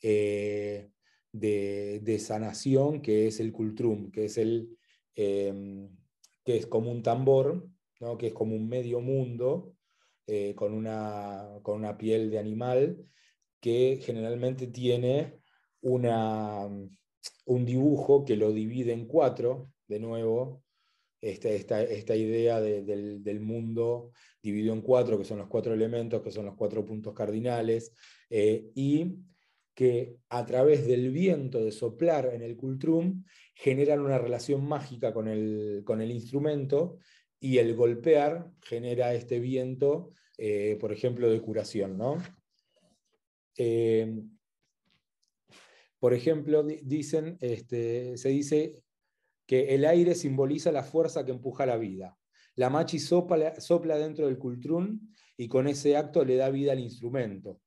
[0.00, 0.90] eh,
[1.32, 4.24] de, sanación, que es el cultrum, que
[6.44, 7.68] es como un tambor,
[8.18, 9.74] que es como un medio mundo,
[10.26, 12.96] eh, con, una, con una piel de animal,
[13.60, 15.40] que generalmente tiene
[15.80, 16.66] una,
[17.46, 20.62] un dibujo que lo divide en cuatro, de nuevo,
[21.20, 24.10] esta, esta, idea del, del, mundo
[24.42, 27.92] dividido en cuatro, que son los cuatro elementos, que son los cuatro puntos cardinales,
[28.28, 29.18] eh, y
[29.74, 35.28] que a través del viento de soplar en el cultrum generan una relación mágica con
[35.28, 36.98] el, con el instrumento
[37.42, 41.98] y el golpear genera este viento, eh, por ejemplo, de curación.
[41.98, 42.22] ¿no?
[43.58, 44.22] Eh,
[45.98, 48.84] por ejemplo, dicen, este, se dice
[49.44, 52.16] que el aire simboliza la fuerza que empuja la vida.
[52.54, 57.60] La machi sopla, dentro del cultrún y con ese acto le da vida al instrumento.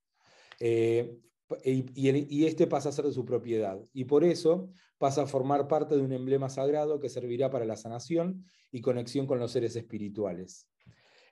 [0.58, 1.18] Eh,
[1.64, 3.80] y, este pasa a ser de su propiedad.
[3.94, 7.76] Y por eso pasa a formar parte de un emblema sagrado que servirá para la
[7.76, 10.70] sanación y conexión con los seres espirituales.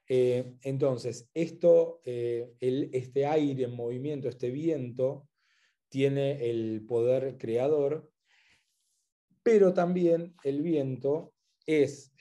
[0.08, 5.28] Eh, entonces, esto, eh, este aire en movimiento, este viento,
[5.89, 8.10] tiene el poder creador,
[9.43, 11.34] pero también el viento
[11.65, 12.12] es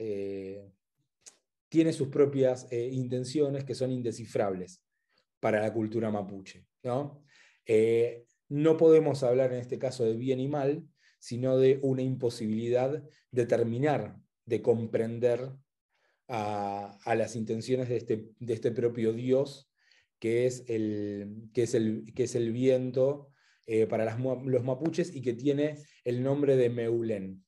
[1.72, 4.84] tiene sus propias eh, intenciones que son indescifrables
[5.40, 6.66] para la cultura mapuche.
[6.82, 7.22] ¿no?
[7.66, 10.84] Eh, no podemos hablar en este caso de bien y mal,
[11.18, 15.52] sino de una imposibilidad de terminar de comprender
[16.28, 19.70] a, las intenciones de este, de este, propio Dios,
[20.18, 23.28] que es el, que es el, que es el viento
[23.66, 27.44] eh, para los mapuches y que tiene el nombre de Meulen.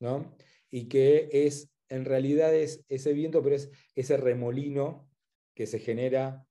[0.00, 0.36] ¿no?
[0.70, 5.08] Y que es, en realidad es ese viento, pero es ese remolino
[5.54, 6.46] que se genera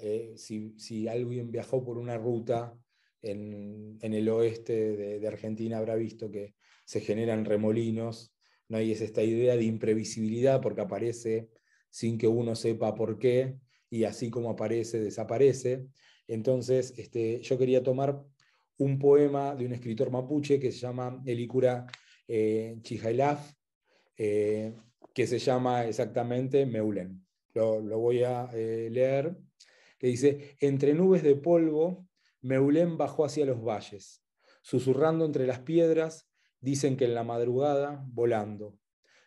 [0.00, 2.74] eh, si, alguien viajó por una ruta
[3.22, 8.34] en, el oeste de, Argentina, habrá visto que se generan remolinos,
[8.68, 8.80] ¿no?
[8.80, 11.48] y es esta idea de imprevisibilidad porque aparece
[11.90, 13.58] sin que uno sepa por qué,
[13.90, 15.86] y así como aparece, desaparece.
[16.26, 18.22] Entonces, este, yo quería tomar
[18.78, 21.86] un poema de un escritor mapuche que se llama Elicura
[22.26, 22.76] eh,
[24.16, 24.74] eh,
[25.14, 27.24] que se llama exactamente Meulen.
[27.54, 29.36] Lo, voy a eh, leer,
[29.98, 32.06] que dice, entre nubes de polvo,
[32.40, 34.22] Meulén bajó hacia los valles,
[34.62, 36.28] susurrando entre las piedras,
[36.60, 38.78] dicen que en la madrugada, volando.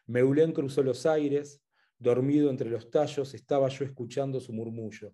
[0.07, 1.61] Meulén cruzó los aires,
[1.97, 5.13] dormido entre los tallos, estaba yo escuchando su murmullo.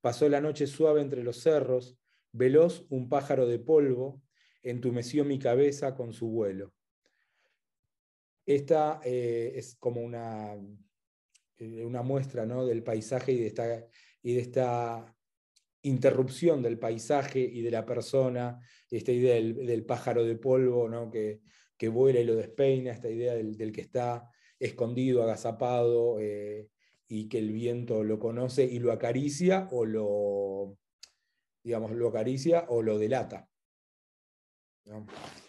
[0.00, 1.96] Pasó la noche suave entre los cerros,
[2.32, 4.22] veloz un pájaro de polvo,
[4.62, 6.72] entumeció mi cabeza con su vuelo.
[8.44, 10.54] Esta eh, es como una,
[11.58, 12.66] eh, una muestra ¿no?
[12.66, 13.86] del paisaje y de, esta,
[14.22, 15.14] y de esta
[15.82, 21.10] interrupción del paisaje y de la persona, esta idea del, pájaro de polvo ¿no?
[21.10, 21.40] que,
[21.76, 24.28] que, vuela y lo despeina, esta idea del, que está
[24.58, 26.68] escondido, agazapado eh,
[27.06, 30.76] y que el viento lo conoce y lo acaricia o lo,
[31.62, 33.48] digamos, lo acaricia o lo delata.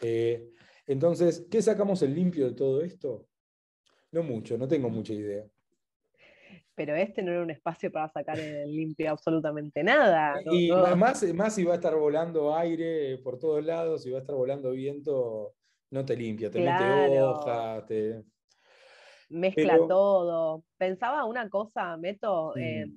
[0.02, 0.52] Eh,
[0.86, 3.28] entonces, ¿qué sacamos el limpio de todo esto?
[4.12, 5.46] No mucho, no tengo mucha idea
[6.80, 10.42] pero este no era un espacio para sacar en limpio absolutamente nada.
[10.50, 14.22] Y Más, más si va a estar volando aire por todos lados, si va a
[14.22, 15.56] estar volando viento,
[15.92, 18.24] no te limpia, te mete hojas, te...
[19.28, 20.64] Mezcla todo.
[20.78, 22.90] Pensaba una cosa, Meto, eh,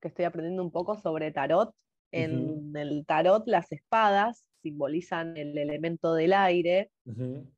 [0.00, 1.74] que estoy aprendiendo un poco sobre tarot.
[2.10, 6.90] En el tarot las espadas simbolizan el elemento del aire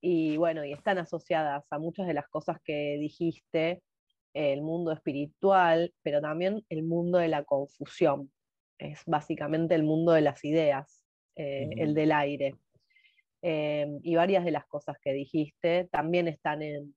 [0.00, 3.81] y bueno, y están asociadas a muchas de las cosas que dijiste
[4.35, 8.31] el mundo espiritual, pero también el mundo de la confusión.
[8.79, 11.05] Es básicamente el mundo de las ideas,
[11.37, 12.57] eh, el del aire.
[13.40, 16.94] Em, y varias de las cosas que dijiste también están en,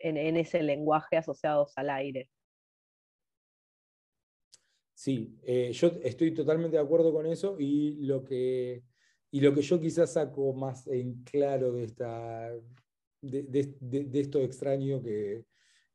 [0.00, 2.30] ese lenguaje asociados al aire.
[4.94, 8.82] Sí, eh, yo estoy totalmente de acuerdo con eso y lo que,
[9.30, 12.52] y lo que yo quizás saco más en claro de, esta,
[13.20, 15.44] de esto extraño que,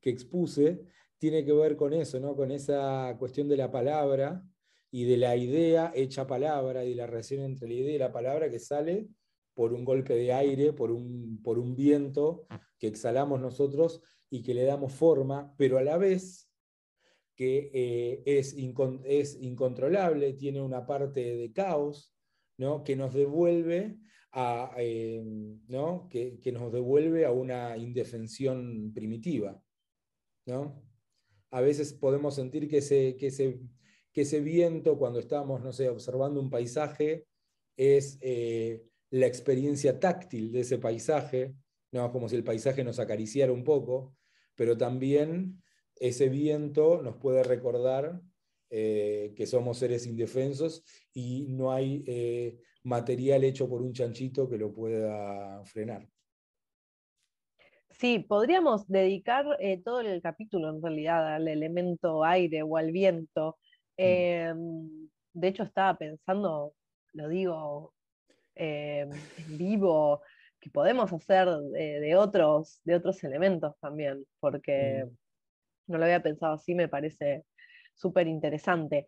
[0.03, 0.81] que expuse
[1.17, 2.35] tiene que ver con eso, ¿no?
[2.35, 4.43] con esa cuestión de la palabra
[4.91, 8.51] y de la idea hecha palabra y la relación entre la idea y la palabra
[8.51, 9.07] que sale
[9.53, 12.45] por un golpe de aire, por un, por un viento
[12.77, 16.49] que exhalamos nosotros y que le damos forma, pero a la vez
[17.35, 18.53] que eh, es,
[19.39, 22.13] incontrolable, tiene una parte de caos,
[22.57, 22.83] ¿no?
[22.83, 23.97] que nos devuelve
[24.33, 25.23] a, eh,
[25.67, 26.09] ¿no?
[26.09, 29.62] que, nos devuelve a una indefensión primitiva.
[30.45, 30.81] ¿No?
[31.51, 33.29] A veces podemos sentir que ese, que
[34.11, 37.25] que ese viento, cuando estamos, no sé, observando un paisaje,
[37.75, 41.55] es eh, la experiencia táctil de ese paisaje,
[41.91, 42.11] ¿no?
[42.11, 44.15] como si el paisaje nos acariciara un poco,
[44.55, 45.61] pero también
[45.95, 48.21] ese viento nos puede recordar
[48.69, 54.57] eh, que somos seres indefensos y no hay eh, material hecho por un chanchito que
[54.57, 56.07] lo pueda frenar.
[57.99, 63.57] Sí, podríamos dedicar eh, todo el capítulo en realidad al elemento aire o al viento.
[63.97, 64.01] Mm.
[64.03, 66.73] Em, de hecho, estaba pensando,
[67.13, 67.93] lo digo
[68.55, 70.21] em, en vivo,
[70.59, 75.91] que podemos hacer de, otros, de otros elementos también, porque mm.
[75.91, 77.45] no lo había pensado así, me parece
[77.93, 79.07] súper interesante.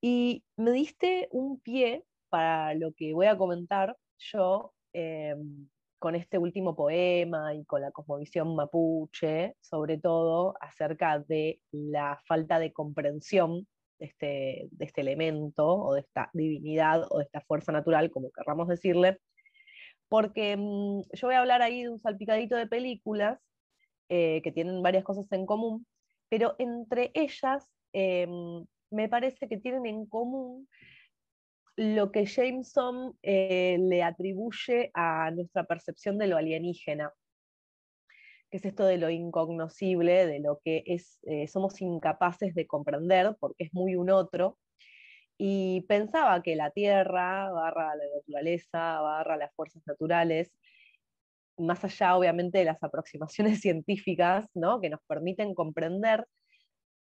[0.00, 4.74] Y me diste un pie para lo que voy a comentar yo.
[4.92, 5.68] Em,
[6.04, 12.58] con este último poema y con la cosmovisión mapuche, sobre todo acerca de la falta
[12.58, 13.66] de comprensión
[13.98, 18.30] de este, de este elemento o de esta divinidad o de esta fuerza natural, como
[18.32, 19.18] querramos decirle,
[20.10, 23.40] porque mm, yo voy a hablar ahí de un salpicadito de películas
[24.10, 25.86] eh, que tienen varias cosas en común,
[26.28, 30.68] pero entre ellas em, me parece que tienen en común
[31.76, 37.12] lo que Jameson eh, le atribuye a nuestra percepción de lo alienígena,
[38.50, 43.36] que es esto de lo incognoscible, de lo que es, eh, somos incapaces de comprender,
[43.40, 44.58] porque es muy un otro,
[45.36, 50.52] y pensaba que la tierra, barra la naturaleza, barra las fuerzas naturales,
[51.56, 54.80] más allá obviamente de las aproximaciones científicas ¿no?
[54.80, 56.26] que nos permiten comprender,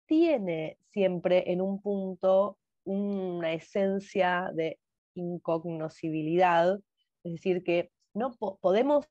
[0.06, 2.58] tiene siempre en un punto
[2.90, 4.80] una esencia de
[5.14, 6.80] incognoscibilidad,
[7.24, 8.32] es decir, que no
[8.62, 9.06] podemos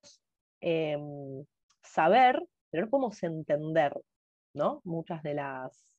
[0.60, 1.44] em,
[1.82, 3.94] saber, pero no podemos entender
[4.52, 4.80] ¿no?
[4.84, 5.94] muchas de las,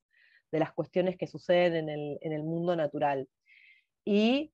[0.52, 3.30] de las cuestiones que suceden en el, mundo natural.
[4.04, 4.52] Y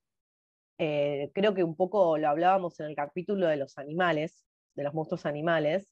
[0.77, 4.45] eh, creo que un poco lo hablábamos en el capítulo de los animales,
[4.75, 5.89] de los monstruos animales,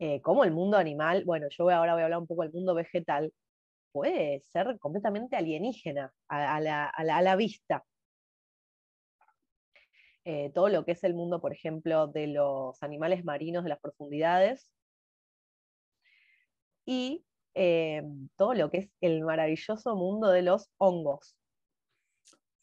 [0.00, 2.74] eh, como el mundo animal, bueno, yo ahora voy a hablar un poco del mundo
[2.74, 3.32] vegetal,
[3.96, 7.82] puede ser completamente alienígena a, la, vista.
[10.26, 13.80] Eh, todo lo que es el mundo, por ejemplo, de los animales marinos de las
[13.80, 14.70] profundidades
[16.84, 17.24] y
[17.54, 18.02] eh,
[18.36, 21.38] todo lo que es el maravilloso mundo de los hongos.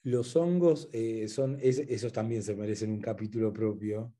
[0.03, 4.13] Los hongos eh, son, esos también se merecen un capítulo propio.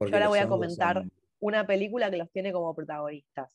[0.00, 1.04] Yo ahora voy a comentar
[1.38, 3.54] una película que los tiene como protagonistas.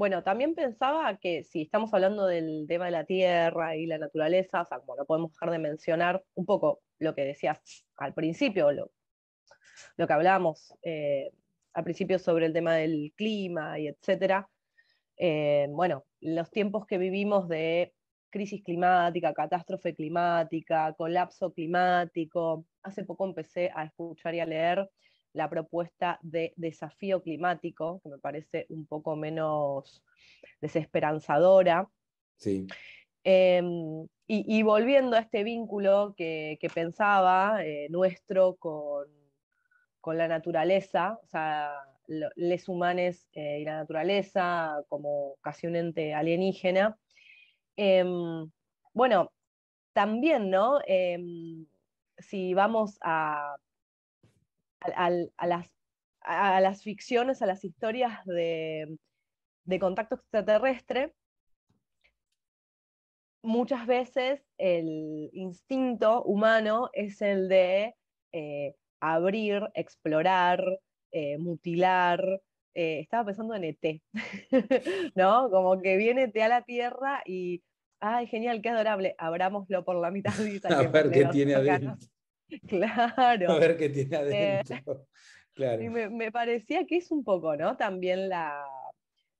[0.00, 4.62] Bueno, también pensaba que si estamos hablando del tema de la tierra y la naturaleza,
[4.62, 8.72] o sea, como no podemos dejar de mencionar un poco lo que decías al principio,
[8.72, 8.90] lo,
[9.98, 11.30] que hablábamos eh,
[11.74, 14.48] al principio sobre el tema del clima y etcétera.
[15.18, 17.92] Eh, bueno, los tiempos que vivimos de
[18.30, 22.64] crisis climática, catástrofe climática, colapso climático.
[22.82, 24.90] Hace poco empecé a escuchar y a leer
[25.32, 30.02] la propuesta de desafío climático, que me parece un poco menos
[30.60, 31.88] desesperanzadora.
[32.36, 32.66] Sí.
[33.22, 39.06] Em, y, volviendo a este vínculo que, pensaba eh, nuestro con,
[40.00, 41.74] con la naturaleza, o sea,
[42.36, 46.98] les humanes eh, y la naturaleza como casi un ente alienígena.
[47.76, 48.50] Em,
[48.92, 49.32] bueno,
[49.92, 50.80] también, ¿no?
[50.86, 51.66] Em,
[52.18, 53.56] si vamos a,
[54.80, 55.10] a,
[55.46, 55.70] las,
[56.20, 58.98] a, las, ficciones, a las historias de,
[59.64, 61.14] de contacto extraterrestre,
[63.42, 67.94] muchas veces el instinto humano es el de
[68.32, 70.62] eh, abrir, explorar,
[71.12, 72.40] eh, mutilar.
[72.74, 74.02] Eh, estaba pensando en ET,
[75.16, 75.50] ¿no?
[75.50, 77.62] Como que viene ET a la Tierra y,
[77.98, 80.32] ay, genial, qué adorable, abrámoslo por la mitad.
[80.64, 81.96] a ver qué tiene adentro.
[82.68, 83.52] Claro.
[83.52, 85.06] A ver qué tiene eh, adentro.
[85.54, 85.82] claro.
[85.82, 87.76] Y me, parecía que es un poco, ¿no?
[87.76, 88.64] También la,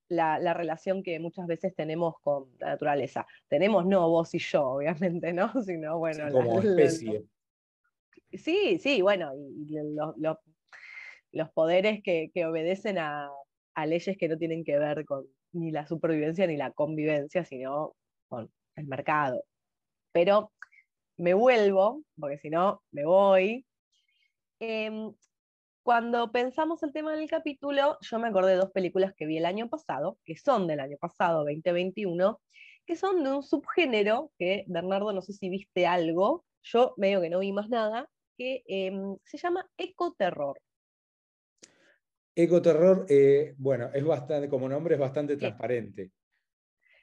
[0.09, 3.27] la, relación que muchas veces tenemos con la naturaleza.
[3.49, 5.53] Tenemos no vos y yo, obviamente, ¿no?
[5.65, 7.25] Sino, bueno, como especie.
[8.33, 9.77] Sí, sí, bueno, y,
[11.33, 13.31] los, poderes que, obedecen a,
[13.87, 17.95] leyes que no tienen que ver con ni la supervivencia ni la convivencia, sino
[18.29, 19.43] con el mercado.
[20.13, 20.53] Pero
[21.21, 23.67] me vuelvo, porque si no, me voy.
[24.59, 25.13] Em,
[25.83, 29.47] cuando pensamos el tema del capítulo, yo me acordé de dos películas que vi el
[29.47, 32.41] año pasado, que son del año pasado, 2021,
[32.87, 37.31] que son de un subgénero que, Bernardo, no sé si viste algo, yo medio que
[37.31, 40.59] no vi más nada, que em, se llama ecoterror.
[42.35, 46.13] Ecoterror, eh, bueno, es bastante, como nombre es bastante transparente.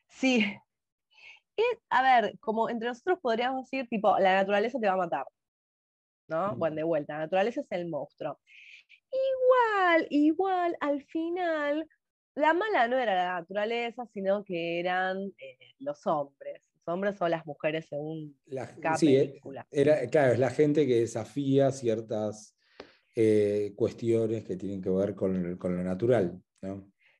[0.07, 0.43] Sí.
[1.89, 5.25] A ver, como entre nosotros podríamos decir, tipo, la naturaleza te va a matar.
[6.27, 6.53] ¿No?
[6.53, 6.59] Mm.
[6.59, 8.39] Bueno, de vuelta, la naturaleza es el monstruo.
[9.11, 11.87] Igual, igual, al final,
[12.35, 17.45] la mala no era la naturaleza, sino que eran eh, los hombres hombres o las
[17.45, 19.41] mujeres según la, cada sí, eh,
[19.71, 22.55] Era, claro, es la gente que desafía ciertas
[23.15, 26.41] eh, cuestiones que tienen que ver con, lo natural.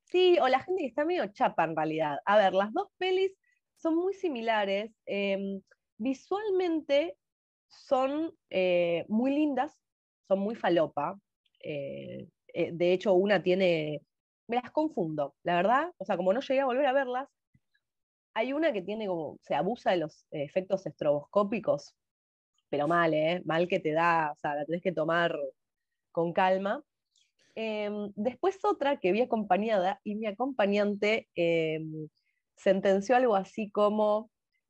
[0.05, 2.17] Sí, o la gente que está medio chapa en realidad.
[2.25, 3.33] A ver, las dos pelis
[3.77, 4.91] son muy similares.
[5.05, 5.61] Em,
[5.97, 7.17] visualmente
[7.67, 9.77] son eh, muy lindas,
[10.27, 11.19] son muy falopa.
[11.63, 14.01] de hecho, una tiene.
[14.47, 15.91] Me las confundo, la verdad.
[15.97, 17.27] O sea, como no llegué a volver a verlas,
[18.37, 21.95] hay una que tiene como, se abusa de los efectos estroboscópicos,
[22.69, 23.41] pero mal, ¿eh?
[23.45, 25.35] Mal que te da, o sea, la tenés que tomar
[26.11, 26.83] con calma.
[27.55, 32.07] Em, después otra que vi acompañada y mi acompañante em,
[32.57, 34.29] sentenció algo así como,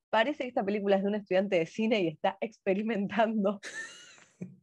[0.09, 3.59] parece que esta película es de un estudiante de cine y está experimentando.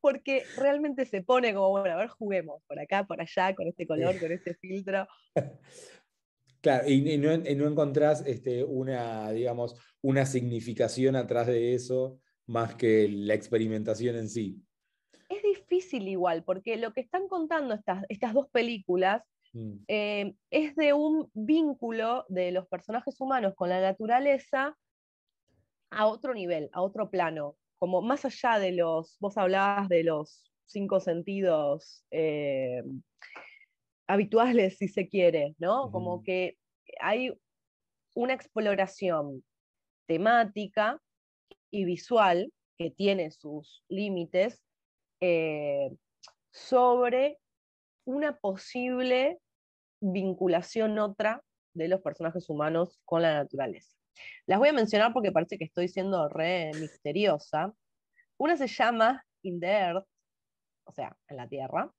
[0.00, 3.86] Porque realmente se pone como, bueno, a ver, juguemos por acá, por allá, con este
[3.86, 5.06] color, con este filtro.
[6.62, 13.34] Claro, y, no, encontrás este, una, digamos, una significación atrás de eso más que la
[13.34, 14.62] experimentación en sí.
[15.28, 19.84] Es difícil igual, porque lo que están contando estas, estas dos películas mm.
[19.88, 24.76] eh, es de un vínculo de los personajes humanos con la naturaleza
[25.90, 30.52] a otro nivel, a otro plano, como más allá de los, vos hablabas de los
[30.66, 32.82] cinco sentidos eh,
[34.06, 35.90] habituales, si se quiere, ¿no?
[35.90, 36.56] Como que
[37.00, 37.32] hay
[38.14, 39.44] una exploración
[40.06, 41.00] temática
[41.70, 44.62] y visual que tiene sus límites
[45.20, 45.90] eh,
[46.50, 47.38] sobre
[48.04, 49.38] una posible
[50.00, 51.42] vinculación otra
[51.74, 53.96] de los personajes humanos con la naturaleza.
[54.46, 57.72] Las voy a mencionar porque parece que estoy siendo re misteriosa.
[58.36, 60.06] Una se llama In the Earth,
[60.84, 61.92] o sea, en la Tierra.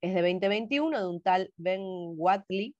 [0.00, 2.74] Es de 2021, de un tal Ben Watley,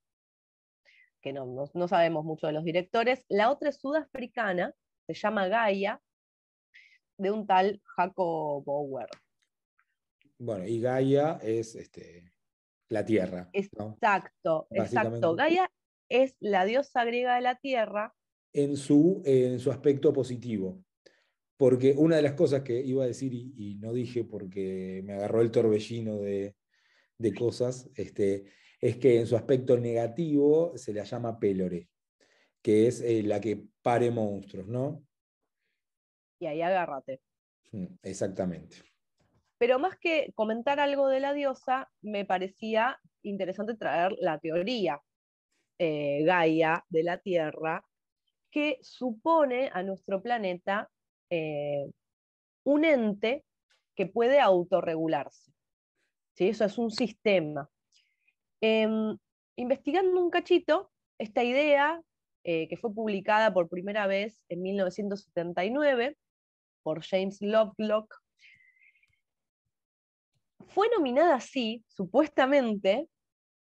[1.21, 3.25] que no, no, sabemos mucho de los directores.
[3.29, 4.75] La otra es sudafricana,
[5.07, 6.01] se llama Gaia,
[7.17, 9.07] de un tal Jaco Bower.
[10.39, 12.32] Bueno, y Gaia es este,
[12.93, 13.49] la Tierra.
[13.53, 15.35] Exacto, exacto.
[15.35, 15.71] Gaia
[16.09, 18.15] es la diosa griega de la Tierra.
[18.53, 20.85] En su, en su aspecto positivo.
[21.57, 25.41] Porque una de las cosas que iba a decir y, no dije porque me agarró
[25.41, 26.55] el torbellino de,
[27.39, 28.45] cosas, este,
[28.81, 31.89] es que en su aspecto negativo se la llama Pelore,
[32.61, 35.05] que es eh, la que pare monstruos, ¿no?
[36.41, 37.21] Y ahí agárrate.
[37.71, 38.92] Mm, exactamente.
[39.63, 45.01] Pero más que comentar algo de la diosa, me parecía interesante traer la teoría
[45.79, 47.87] eh, Gaia de la Tierra,
[48.51, 50.91] que supone a nuestro planeta
[51.31, 51.87] eh,
[52.65, 53.45] un ente
[53.95, 55.53] que puede autorregularse.
[56.35, 56.49] ¿sí?
[56.49, 57.71] Eso es un sistema.
[58.61, 59.17] Em,
[59.55, 62.03] investigando un cachito, esta idea,
[62.43, 66.19] eh, que fue publicada por primera vez en 1979
[66.83, 68.22] por James Lovelock,
[70.69, 73.09] fue nominada así, supuestamente,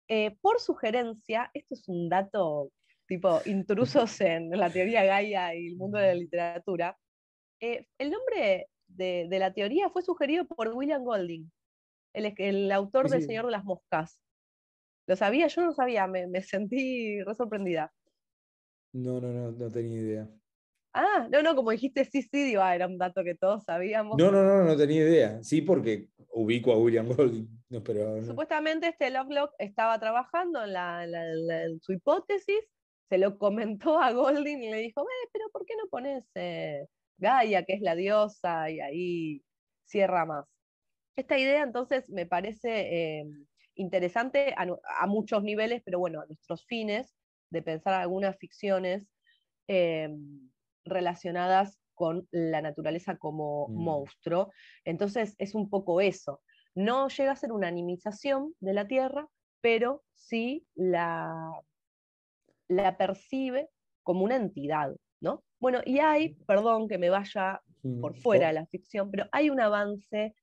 [0.08, 2.70] eh, por sugerencia, esto es un dato
[3.06, 6.98] tipo intrusos en la teoría Gaia y el mundo de la literatura,
[7.60, 11.50] eh, el nombre de, la teoría fue sugerido por William Golding,
[12.12, 14.20] el, el autor del Señor de las Moscas.
[15.06, 15.48] ¿Lo sabía?
[15.48, 17.92] Yo no sabía, me, me sentí re sorprendida.
[18.92, 20.28] No, no, no, no tenía idea.
[20.96, 24.16] Ah, no, no, como dijiste, sí, sí, digo, ah, era un dato que todos sabíamos.
[24.16, 25.42] No, no, no, no tenía idea.
[25.42, 27.48] Sí, porque ubico a William Golding.
[27.68, 32.60] No, pero, Supuestamente este Lovelock estaba trabajando en, su hipótesis,
[33.08, 36.86] se lo comentó a Golding y le dijo, eh, pero ¿por qué no pones eh,
[37.18, 39.42] Gaia, que es la diosa, y ahí
[39.84, 40.46] cierra más?
[41.16, 43.24] Esta idea entonces me parece eh,
[43.74, 47.16] interesante a, muchos niveles, pero bueno, a nuestros fines
[47.50, 49.08] de pensar algunas ficciones
[50.84, 53.74] relacionadas con la naturaleza como mm.
[53.74, 54.52] monstruo.
[54.84, 56.42] Entonces es un poco eso.
[56.74, 59.28] No llega a ser una animización de la Tierra,
[59.60, 61.52] pero sí la,
[62.68, 63.70] la percibe
[64.02, 65.44] como una entidad, ¿no?
[65.60, 69.50] Bueno, y hay, perdón que me vaya mm, por fuera de la ficción, pero hay
[69.50, 70.34] un avance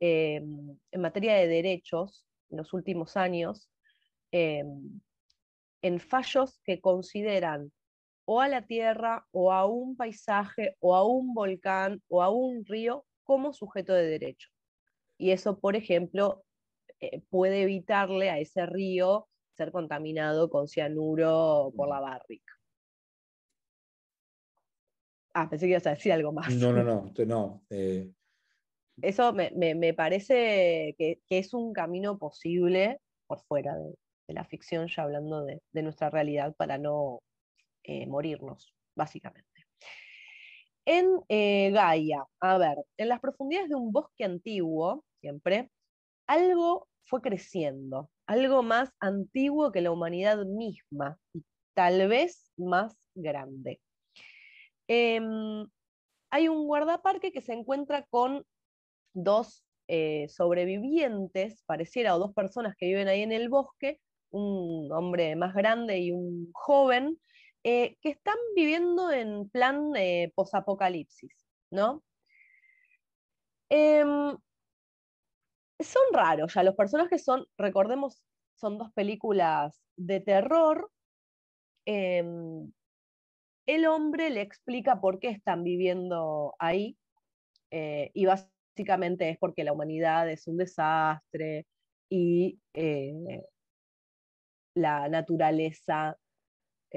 [0.00, 0.42] eh,
[0.90, 3.70] en materia de derechos en los últimos años
[4.32, 4.64] eh,
[5.82, 7.72] en fallos que consideran
[8.26, 12.64] o a la tierra, o a un paisaje, o a un volcán, o a un
[12.64, 14.50] río como sujeto de derecho.
[15.16, 16.44] Y eso, por ejemplo,
[17.00, 22.52] eh, puede evitarle a ese río ser contaminado con cianuro por la barrica.
[25.32, 26.52] Ah, pensé que ibas a decir algo más.
[26.54, 27.62] No, no, no, no.
[27.70, 28.10] Eh.
[29.02, 33.94] Eso me, parece que, es un camino posible por fuera de,
[34.28, 37.20] la ficción, ya hablando de, de nuestra realidad, para no
[37.86, 39.64] eh, morirnos, básicamente.
[40.84, 45.70] En eh, Gaia, a ver, en las profundidades de un bosque antiguo, siempre,
[46.26, 53.80] algo fue creciendo, algo más antiguo que la humanidad misma y tal vez más grande.
[54.88, 55.66] Em,
[56.30, 58.44] hay un guardaparque que se encuentra con
[59.14, 65.36] dos eh, sobrevivientes, pareciera, o dos personas que viven ahí en el bosque, un hombre
[65.36, 67.20] más grande y un joven,
[67.64, 71.32] eh, que están viviendo en plan de posapocalipsis,
[71.70, 72.02] ¿no?
[73.68, 74.36] Em,
[75.80, 78.22] son raros ya, los personajes son, recordemos,
[78.54, 80.90] son dos películas de terror.
[81.86, 82.72] Em,
[83.66, 86.96] el hombre le explica por qué están viviendo ahí
[87.70, 91.66] eh, y básicamente es porque la humanidad es un desastre
[92.08, 93.42] y eh,
[94.74, 96.16] la naturaleza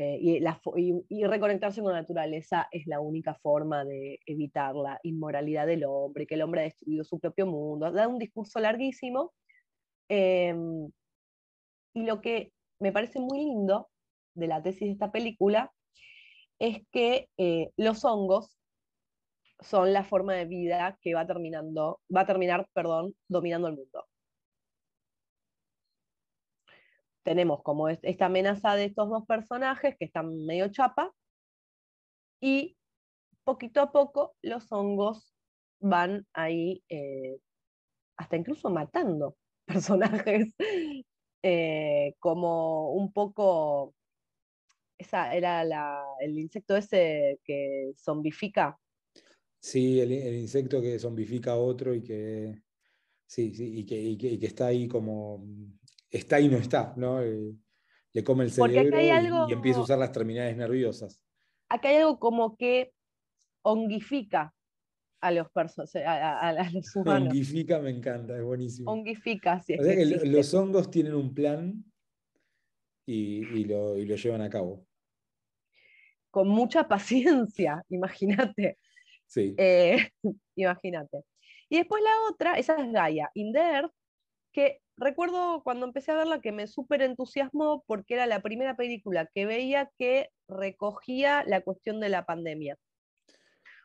[0.02, 0.18] eh,
[1.10, 6.26] y, reconectarse con la naturaleza es la única forma de evitar la inmoralidad del hombre,
[6.26, 7.92] que el hombre ha destruido su propio mundo.
[7.92, 9.34] Da un discurso larguísimo.
[10.10, 10.90] Em,
[11.94, 13.90] Y lo que me parece muy lindo
[14.36, 15.72] de la tesis de esta película
[16.60, 18.58] es que eh, los hongos
[19.62, 24.06] son la forma de vida que va terminando, va a terminar, perdón, dominando el mundo.
[27.30, 31.14] Tenemos como esta amenaza de estos dos personajes que están medio chapa
[32.42, 32.76] y
[33.44, 35.36] poquito a poco los hongos
[35.80, 37.38] van ahí eh,
[38.18, 40.56] hasta incluso matando personajes
[41.44, 43.94] eh, como un poco
[44.98, 45.62] esa era
[46.22, 48.76] el insecto ese que zombifica.
[49.62, 52.64] Sí, el, insecto que zombifica a otro y que,
[53.28, 55.46] sí, sí, y que, que, está ahí como,
[56.10, 57.22] está y no está, ¿no?
[57.22, 57.54] Eh,
[58.14, 59.00] le come el cerebro
[59.48, 61.22] y, empieza a usar las terminales nerviosas.
[61.70, 62.92] Acá hay algo como que
[63.62, 64.54] ongifica
[65.22, 67.30] a los, a, los humanos.
[67.30, 68.92] Ongifica me encanta, es buenísimo.
[68.92, 69.76] Ongifica, sí.
[69.78, 71.84] los hongos tienen un plan
[73.06, 74.86] y, lo, y lo llevan a cabo.
[76.32, 78.78] Con mucha paciencia, imagínate.
[79.26, 79.56] Sí.
[79.58, 80.10] Eh,
[80.56, 81.24] imagínate.
[81.70, 83.90] Y después la otra, esa es Gaia, Inder,
[84.52, 89.28] que recuerdo cuando empecé a verla que me súper entusiasmó porque era la primera película
[89.34, 92.78] que veía que recogía la cuestión de la pandemia.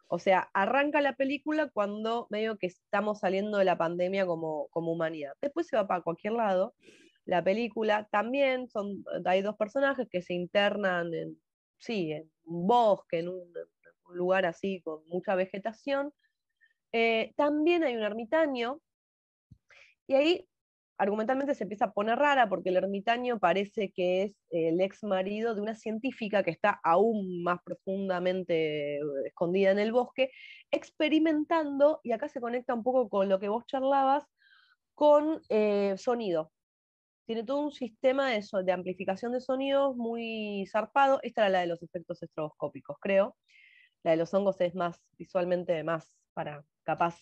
[0.09, 4.93] O sea, arranca la película cuando medio que estamos saliendo de la pandemia como, como
[4.93, 5.33] humanidad.
[5.41, 6.75] Después se va para cualquier lado.
[7.25, 11.41] La película también son, hay dos personajes que se internan en,
[11.79, 13.53] sí, en un bosque, en un,
[14.11, 16.13] lugar así con mucha vegetación.
[16.93, 18.81] Eh, también hay un ermitaño,
[20.07, 20.49] y ahí
[20.99, 25.55] argumentalmente se empieza a poner rara porque el ermitaño parece que es el ex marido
[25.55, 30.31] de una científica que está aún más profundamente escondida en el bosque,
[30.71, 34.25] experimentando, y acá se conecta un poco con lo que vos charlabas,
[34.95, 36.53] con eh, sonido.
[37.27, 41.21] Tiene todo un sistema de, de, amplificación de sonidos muy zarpado.
[41.23, 43.37] Esta era la de los efectos estroboscópicos, creo.
[44.05, 47.19] La de los hongos es más visualmente más para capaz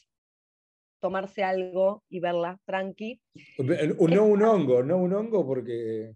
[1.02, 3.20] tomarse algo y verla tranqui.
[3.58, 6.14] No un hongo, no un hongo porque...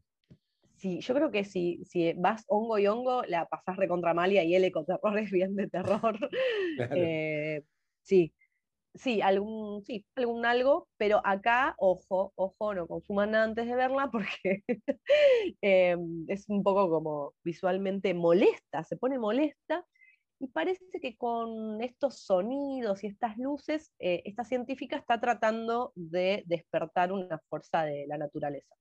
[0.76, 4.38] Sí, yo creo que si, si vas hongo y hongo, la pasás recontra mal y
[4.38, 6.16] ahí el ecoterror es bien de terror.
[6.90, 7.62] Eh,
[8.02, 8.34] sí,
[8.94, 14.10] sí, algún, sí, algún algo, pero acá, ojo, ojo, no consuman nada antes de verla
[14.10, 14.62] porque
[15.62, 19.84] em, es un poco como visualmente molesta, se pone molesta
[20.38, 26.42] y parece que con estos sonidos y estas luces, eh, esta científica está tratando de
[26.46, 28.74] despertar una fuerza de la naturaleza.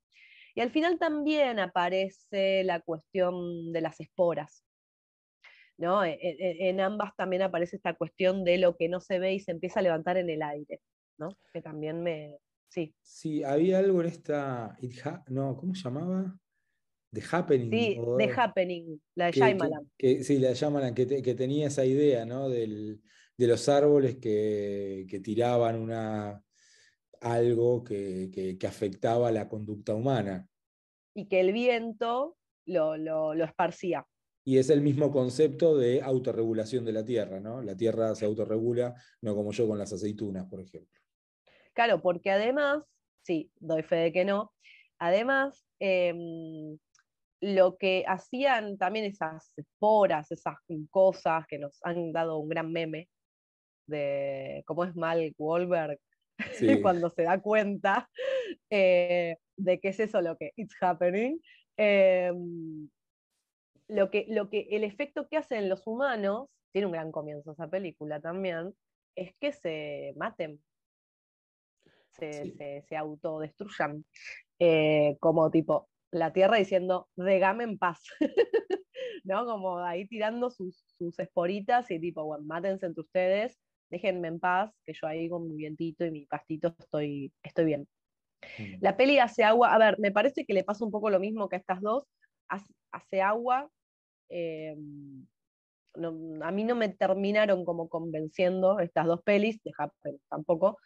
[0.54, 4.66] Y al final también aparece la cuestión de las esporas.
[5.78, 6.04] ¿no?
[6.04, 9.34] E, e, e, en, ambas también aparece esta cuestión de lo que no se ve
[9.34, 10.82] y se empieza a levantar en el aire,
[11.18, 11.38] ¿no?
[11.54, 12.38] que también me...
[12.70, 12.94] Sí.
[13.02, 14.78] sí, había algo en esta...
[15.28, 16.38] No, ¿cómo se llamaba?
[17.16, 17.72] The Happening.
[17.72, 19.92] Sí, The Happening, la de Shyamalan.
[19.98, 21.06] sí, la de Shyamalan, que,
[21.36, 22.50] tenía esa idea, ¿no?
[22.50, 23.00] de
[23.38, 26.44] los árboles que, tiraban una,
[27.22, 30.48] algo que, afectaba la conducta humana.
[31.14, 34.06] Y que el viento lo, lo, esparcía.
[34.44, 37.62] Y es el mismo concepto de autorregulación de la tierra, ¿no?
[37.62, 41.02] La tierra se autorregula, no como yo con las aceitunas, por ejemplo.
[41.74, 42.84] Claro, porque además,
[43.24, 44.52] sí, doy fe de que no,
[45.00, 46.78] además, em,
[47.42, 50.56] lo que hacían también esas esporas, esas
[50.90, 53.10] cosas que nos han dado un gran meme
[53.88, 56.00] de cómo es mal Wahlberg
[56.82, 58.10] cuando se da cuenta
[58.70, 61.40] eh, de qué es eso lo que it's happening.
[61.78, 62.90] Em,
[63.88, 67.68] lo, que, lo que el efecto que hacen los humanos, tiene un gran comienzo esa
[67.70, 68.74] película también,
[69.16, 70.62] es que se maten,
[72.12, 74.06] se, se, autodestruyan.
[74.60, 75.90] Eh, como tipo,
[76.20, 78.02] la tierra diciendo, regame en paz,
[79.24, 79.46] ¿no?
[79.46, 83.60] Como ahí tirando sus, sus esporitas y tipo, bueno, mátense entre ustedes,
[83.90, 87.88] déjenme en paz, que yo ahí con mi vientito y mi pastito estoy, estoy bien.
[88.58, 88.78] Mm.
[88.82, 91.50] La peli hace agua, a ver, me parece que le pasa un poco lo mismo
[91.50, 92.04] que a estas dos,
[92.48, 93.70] hace, agua,
[94.30, 95.26] em,
[96.42, 99.72] a mí no me terminaron como convenciendo estas dos pelis, de
[100.30, 100.78] tampoco,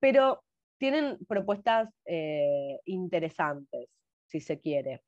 [0.00, 0.42] pero
[0.78, 3.88] tienen propuestas eh, interesantes
[4.26, 5.02] si se quiere.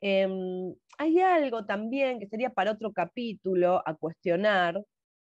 [0.00, 4.80] Em, hay algo también que sería para otro capítulo a cuestionar,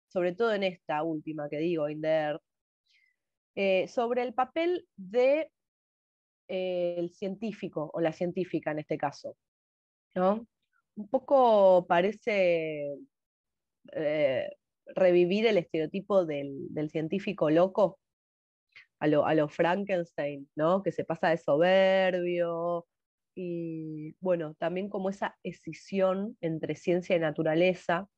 [0.08, 2.40] sobre todo en esta última que digo, Inder,
[3.56, 5.48] eh, sobre el papel del
[6.48, 9.36] de, científico o la científica en este caso.
[10.14, 10.46] ¿no?
[10.96, 12.96] Un poco parece
[13.92, 14.50] eh,
[14.86, 17.98] revivir el estereotipo del, científico loco
[18.98, 20.82] a lo, a lo Frankenstein, ¿no?
[20.82, 22.86] que se pasa de soberbio,
[23.34, 28.08] y bueno, también como esa escisión entre ciencia y naturaleza,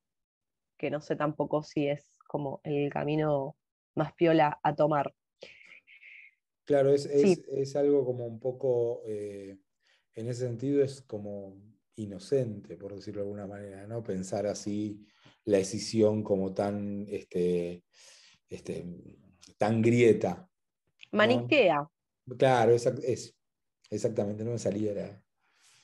[0.79, 3.57] que no sé tampoco si es como el camino
[3.95, 5.14] más piola a tomar.
[6.64, 9.57] Claro, es, algo como un poco, eh,
[10.14, 11.57] en ese sentido es como
[11.95, 14.03] inocente, por decirlo de alguna manera, ¿no?
[14.03, 15.07] Pensar así
[15.45, 17.85] la escisión como tan, este,
[18.49, 18.85] este,
[19.57, 20.51] tan grieta.
[21.12, 21.89] Maniquea.
[22.37, 23.36] Claro, es,
[23.91, 25.20] exactamente, no me salía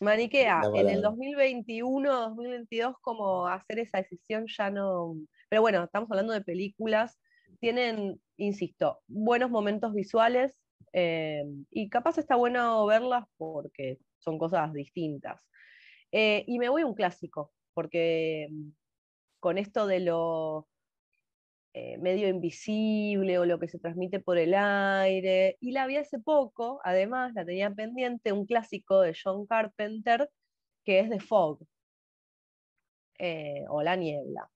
[0.00, 5.14] Maniquea, en el 2021, 2022, como hacer esa decisión ya no...
[5.48, 7.20] Pero bueno, estamos hablando de películas,
[7.60, 10.60] tienen, insisto, buenos momentos visuales
[10.92, 15.40] eh, y capaz está bueno verlas porque son cosas distintas.
[16.10, 18.70] Eh, y me voy a un clásico, porque mm,
[19.40, 20.68] con esto de lo
[21.74, 25.56] eh, medio invisible o lo que se transmite por el aire.
[25.60, 30.28] Y la vi hace poco, además, la tenía pendiente, un clásico de John Carpenter,
[30.84, 31.60] que es The Fog,
[33.18, 34.50] eh, o La Niebla.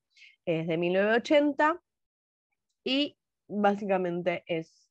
[0.44, 1.80] Es de 1980
[2.84, 3.16] y
[3.48, 4.88] básicamente es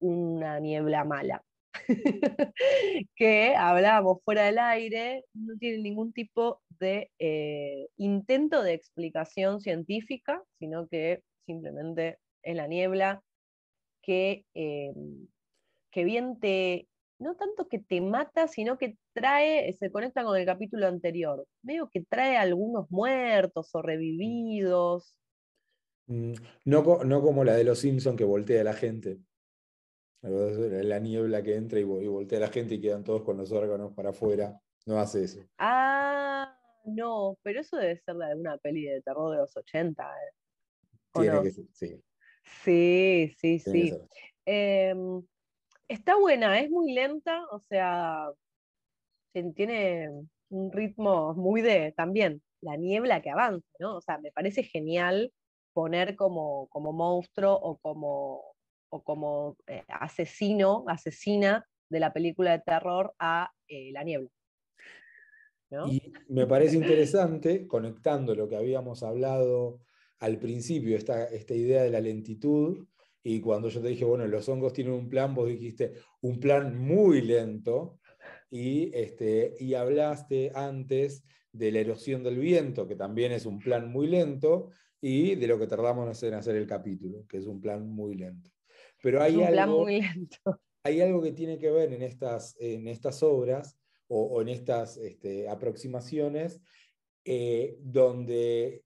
[0.00, 1.44] una niebla mala.
[3.16, 10.42] que hablábamos fuera del aire, no tiene ningún tipo de eh, intento de explicación científica,
[10.58, 13.22] sino que simplemente en la niebla,
[14.02, 14.92] que, eh,
[15.90, 16.88] que bien te,
[17.18, 21.88] no tanto que te mata, sino que trae, se conecta con el capítulo anterior, veo
[21.88, 25.14] que trae algunos muertos o revividos.
[26.06, 26.34] Mm,
[26.64, 29.18] no, no como la de los Simpsons que voltea a la gente.
[30.22, 33.92] La niebla que entra y, voltea a la gente y quedan todos con los órganos
[33.92, 34.58] para afuera.
[34.86, 35.40] No hace eso.
[35.58, 40.02] Ah, no, pero eso debe ser la de una peli de terror de los 80.
[41.14, 42.02] Tiene que ser, sí.
[42.62, 43.92] Sí, sí, sí.
[44.44, 45.22] Em,
[45.88, 48.30] está buena, es muy lenta, o sea,
[49.54, 50.10] tiene
[50.50, 53.96] un ritmo muy de también la niebla que avanza, ¿no?
[53.96, 55.32] O sea, me parece genial
[55.72, 58.54] poner como, como monstruo o como,
[58.90, 64.28] o como eh, asesino, asesina de la película de terror a eh, la niebla.
[65.90, 69.80] Y me parece interesante, conectando lo que habíamos hablado
[70.20, 72.86] al principio esta, esta idea de la lentitud,
[73.22, 76.78] y cuando yo te dije, bueno, los hongos tienen un plan, vos dijiste un plan
[76.78, 77.98] muy lento,
[78.50, 83.90] y, este, y hablaste antes de la erosión del viento, que también es un plan
[83.90, 87.86] muy lento, y de lo que tardamos en hacer el capítulo, que es un plan
[87.88, 88.50] muy lento.
[89.02, 89.86] Pero hay, algo,
[90.82, 95.48] hay algo que tiene que ver en estas, en estas obras o, en estas este,
[95.48, 96.60] aproximaciones
[97.24, 98.83] eh, donde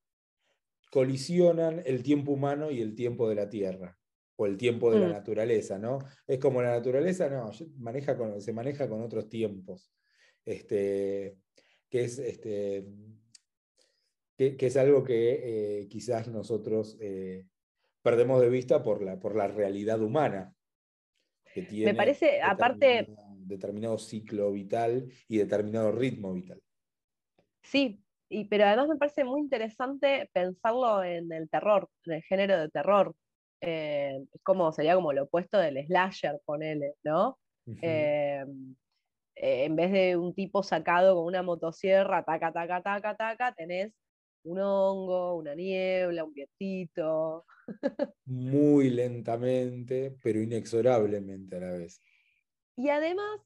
[0.90, 3.98] colisionan el tiempo humano y el tiempo de la Tierra,
[4.36, 5.12] o el tiempo de la mm.
[5.12, 5.98] naturaleza, ¿no?
[6.26, 9.92] Es como la naturaleza, no, maneja con, se maneja con otros tiempos,
[10.44, 11.36] este,
[11.88, 12.86] que, es, este,
[14.36, 17.46] que, es algo que eh, quizás nosotros eh,
[18.02, 20.54] perdemos de vista por la, por la realidad humana.
[21.52, 23.08] Que tiene Me parece, aparte...
[23.40, 26.62] Determinado ciclo vital y determinado ritmo vital.
[27.62, 27.98] Sí,
[28.50, 33.14] pero además me parece muy interesante pensarlo en el terror, en el género de terror.
[33.60, 37.38] Eh, es como, sería como lo opuesto del slasher, ponele, ¿no?
[37.82, 38.44] Eh,
[39.34, 43.92] eh, en vez de un tipo sacado con una motosierra, taca, taca, taca, taca, tenés
[44.44, 47.44] un hongo, una niebla, un vientito.
[48.26, 52.00] Muy lentamente, pero inexorablemente a la vez.
[52.76, 53.40] Y además,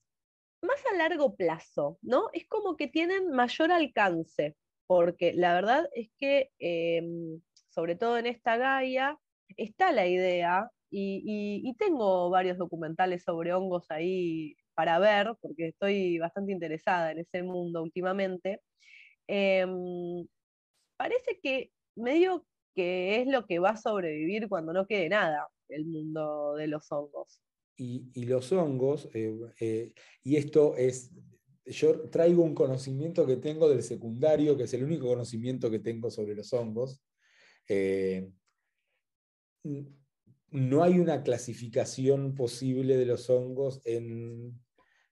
[0.63, 2.29] más a largo plazo, ¿no?
[2.33, 4.57] Es como que tienen mayor alcance
[4.93, 7.41] porque la verdad es que, em,
[7.71, 9.19] sobre todo en esta Gaia,
[9.57, 16.53] está la idea, y, tengo varios documentales sobre hongos ahí para ver, porque estoy bastante
[16.53, 18.61] interesada en ese mundo últimamente.
[19.27, 20.27] Em,
[20.99, 25.87] parece que medio que es lo que va a sobrevivir cuando no quede nada, el
[25.87, 27.41] mundo de los hongos.
[27.79, 31.11] Y, los hongos, eh, eh, y esto es
[31.65, 36.11] yo traigo un conocimiento que tengo del secundario, que es el único conocimiento que tengo
[36.11, 37.03] sobre los hongos.
[37.69, 38.29] Eh,
[40.51, 44.61] no hay una clasificación posible de los hongos en,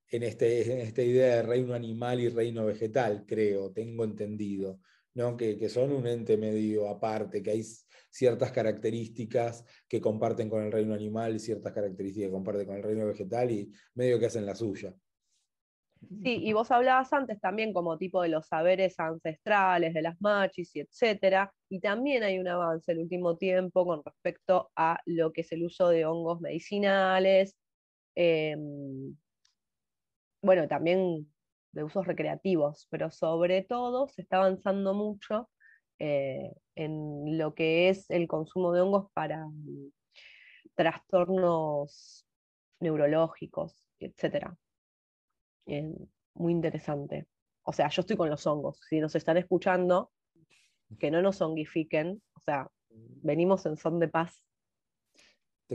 [0.09, 4.81] este, en, esta idea de reino animal y reino vegetal, creo, tengo entendido.
[5.15, 5.37] ¿no?
[5.37, 7.65] Que, que, son un ente medio aparte, que hay
[8.11, 12.83] ciertas características que comparten con el reino animal y ciertas características que comparten con el
[12.83, 14.95] reino vegetal y medio que hacen la suya.
[16.01, 20.75] Sí, y vos hablabas antes también como tipo de los saberes ancestrales, de las machis
[20.75, 25.43] y etcétera, y también hay un avance el último tiempo con respecto a lo que
[25.43, 27.59] es el uso de hongos medicinales.
[28.15, 29.15] Em,
[30.43, 31.31] bueno, también
[31.73, 35.51] de usos recreativos, pero sobre todo se está avanzando mucho
[35.99, 39.47] eh, en lo que es el consumo de hongos para
[40.75, 42.27] trastornos
[42.81, 43.85] neurológicos,
[46.35, 47.27] muy interesante.
[47.63, 48.81] O sea, yo estoy con los hongos.
[48.89, 50.11] Si nos están escuchando,
[50.99, 52.23] que no nos hongifiquen.
[52.35, 52.69] O sea,
[53.23, 54.43] venimos en son de paz.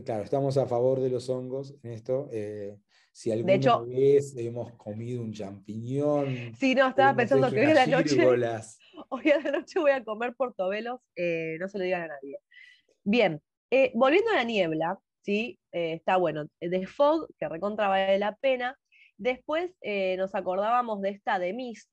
[0.03, 2.27] Claro, estamos a favor de los hongos en esto.
[2.31, 2.77] Eh,
[3.13, 6.53] si alguna vez hemos comido un champiñón.
[6.59, 8.17] Sí, no, estaba pensando que hoy a la noche.
[9.09, 12.39] Hoy a la noche voy a comer portobelos, eh, no se lo digan a nadie.
[13.03, 15.59] Bien, eh, volviendo a la niebla, ¿sí?
[15.71, 16.47] Está bueno.
[16.59, 18.77] The Fog, que recontra vale la pena.
[19.17, 19.71] Después
[20.17, 21.89] nos acordábamos de esta de Mist,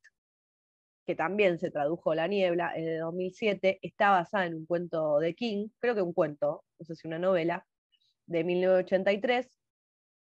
[1.07, 3.79] que también se tradujo La Niebla, en el 2007.
[3.83, 7.19] Está basada en un cuento de King, creo que un cuento, no sé si una
[7.19, 7.67] novela,
[8.27, 9.63] de 1983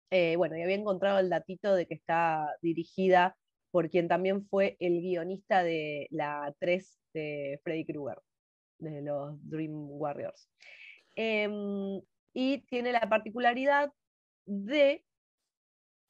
[0.10, 3.38] eh, bueno, y había encontrado el datito de que está dirigida
[3.72, 8.20] por quien también fue el guionista de la 3 de Freddy Krueger,
[8.80, 10.50] de los Dream Warriors.
[11.16, 12.02] Em,
[12.34, 13.92] y tiene la particularidad
[14.46, 15.04] de,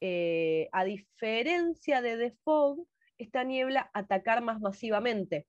[0.00, 2.86] eh, a diferencia de The Fog,
[3.18, 5.46] esta niebla atacar más masivamente.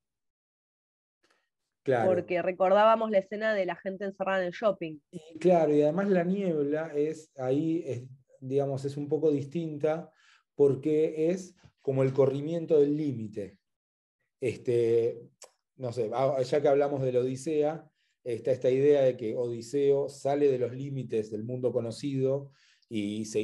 [1.82, 2.10] Claro.
[2.10, 4.98] Porque recordábamos la escena de la gente encerrada en el shopping.
[5.38, 8.08] claro, y además la niebla es ahí,
[8.40, 10.12] digamos, es un poco distinta
[10.54, 13.58] porque es como el corrimiento del límite.
[14.40, 15.22] Este,
[15.76, 17.90] no sé, ah, ya que hablamos de la Odisea,
[18.24, 22.52] está esta idea de que Odiseo sale de los límites del mundo conocido
[22.92, 23.40] y se,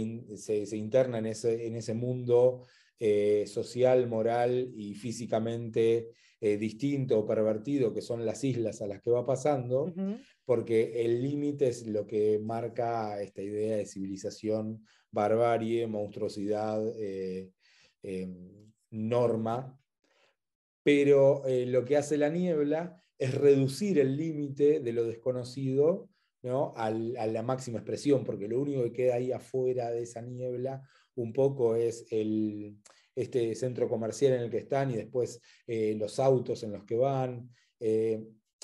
[0.76, 2.66] interna en ese, en ese mundo
[2.98, 9.00] eh, social, moral y físicamente eh, distinto o pervertido, que son las islas a las
[9.00, 9.94] que va pasando,
[10.44, 17.48] porque el límite es lo que marca esta idea de civilización, barbarie, monstruosidad, eh,
[18.90, 19.78] norma.
[20.82, 26.08] Pero lo que hace la niebla es reducir el límite de lo desconocido
[26.46, 26.72] ¿no?
[26.76, 30.82] a la máxima expresión, porque lo único que queda ahí afuera de esa niebla
[31.16, 32.76] un poco es el,
[33.14, 36.96] este centro comercial en el que están y después eh, los autos en los que
[36.96, 37.50] van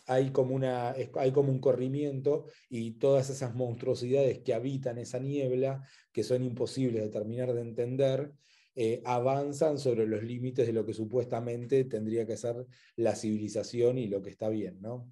[0.06, 5.86] hay como, una, hay como un corrimiento y todas esas monstruosidades que habitan esa niebla,
[6.12, 8.32] que son imposibles de terminar de entender,
[8.74, 12.66] eh, avanzan sobre los límites de lo que supuestamente tendría que ser
[12.96, 15.10] la civilización y lo que está bien, ¿no?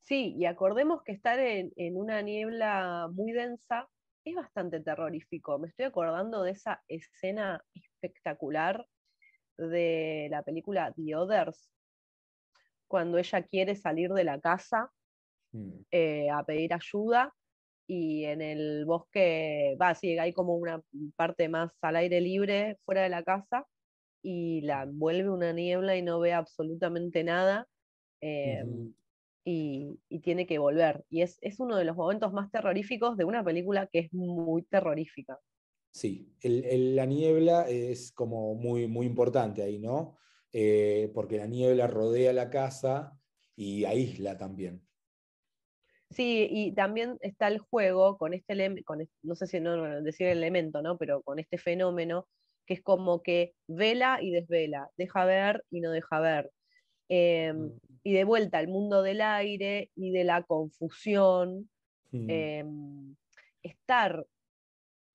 [0.00, 3.88] Sí, y acordemos que estar en, en una niebla muy densa
[4.24, 5.58] es bastante terrorífico.
[5.58, 8.86] Me estoy acordando de esa escena espectacular
[9.56, 11.70] de la película The Others,
[12.88, 14.90] cuando ella quiere salir de la casa
[15.52, 15.70] mm.
[15.90, 17.32] eh, a pedir ayuda
[17.86, 20.82] y en el bosque, va, sí, hay como una
[21.16, 23.66] parte más al aire libre fuera de la casa
[24.22, 27.66] y la envuelve una niebla y no ve absolutamente nada
[28.20, 28.92] em,
[29.50, 31.04] y, tiene que volver.
[31.08, 35.38] Y es, uno de los momentos más terroríficos de una película que es muy terrorífica.
[35.92, 40.16] Sí, la niebla es como muy, muy importante ahí, ¿no?
[40.52, 43.18] Eh, porque la niebla rodea la casa
[43.56, 44.86] y aísla también.
[46.10, 50.38] Sí, y también está el juego con este, con no sé si no decir el
[50.38, 50.98] elemento, ¿no?
[50.98, 52.26] Pero con este fenómeno
[52.66, 56.50] que es como que vela y desvela, deja ver y no deja ver.
[57.08, 57.80] Em, mm.
[58.02, 61.70] Y de vuelta al mundo del aire y de la confusión.
[62.12, 62.30] Mm.
[62.30, 63.16] Em,
[63.62, 64.26] estar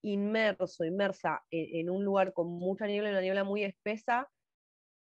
[0.04, 4.30] inmerso, inmersa en, en, un lugar con mucha niebla, una niebla muy espesa,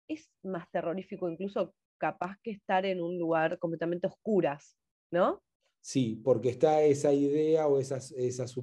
[0.08, 4.78] es más terrorífico incluso capaz que estar en un lugar completamente oscuras,
[5.12, 5.42] ¿no?
[5.82, 8.56] Sí, porque está esa idea o esas, esas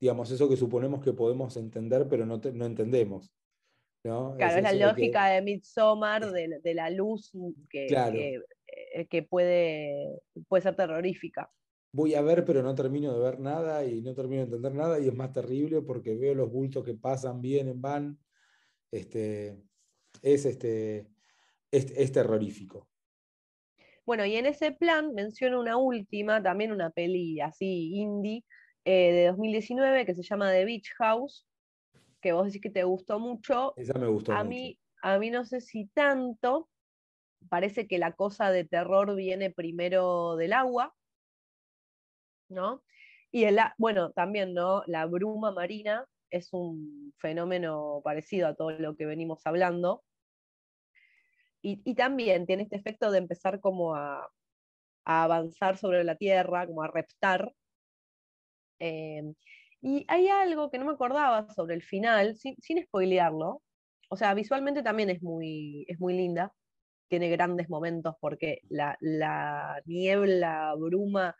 [0.00, 3.32] digamos, eso que suponemos que podemos entender, pero no, no entendemos.
[4.06, 4.34] ¿No?
[4.36, 7.32] Claro, es, la lógica de Midsommar, de, de, la luz
[7.68, 11.50] que, eh, que, puede, puede ser terrorífica.
[11.92, 15.00] Voy a ver, pero no termino de ver nada y no termino de entender nada
[15.00, 18.18] y es más terrible porque veo los bultos que pasan, vienen, van.
[18.90, 19.58] Este,
[20.22, 21.08] es, este,
[21.70, 22.88] es, terrorífico.
[24.04, 28.44] Bueno, y en ese plan menciono una última, también una peli así indie,
[28.84, 31.46] eh, de 2019 que se llama The Beach House,
[32.26, 33.72] que vos decís que te gustó mucho.
[33.76, 36.68] Esa me gustó a Mí, a mí no sé si tanto,
[37.48, 40.92] parece que la cosa de terror viene primero del agua,
[42.48, 42.82] ¿no?
[43.30, 44.82] Y el, bueno, también, ¿no?
[44.88, 50.02] La bruma marina es un fenómeno parecido a todo lo que venimos hablando.
[51.62, 54.28] Y, también tiene este efecto de empezar como a,
[55.04, 57.54] avanzar sobre la Tierra, como a reptar.
[58.80, 59.32] Eh,
[59.80, 63.62] y hay algo que no me acordaba sobre el final, sin, sin spoilearlo,
[64.08, 66.52] o sea, visualmente también es muy, es muy linda,
[67.08, 71.36] tiene grandes momentos porque la, la niebla, bruma,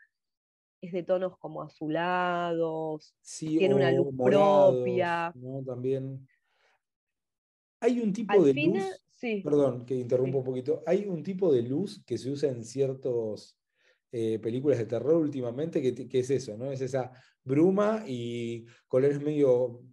[0.81, 5.33] es de tonos como azulados, tiene una luz propia.
[5.65, 6.27] También.
[7.79, 9.03] Hay un tipo de luz.
[9.43, 10.83] Perdón, que interrumpo un poquito.
[10.85, 13.57] Hay un tipo de luz que se usa en ciertas
[14.11, 16.71] eh, películas de terror últimamente, que, que, es eso, ¿no?
[16.71, 17.11] Es esa
[17.43, 19.83] bruma y colores medio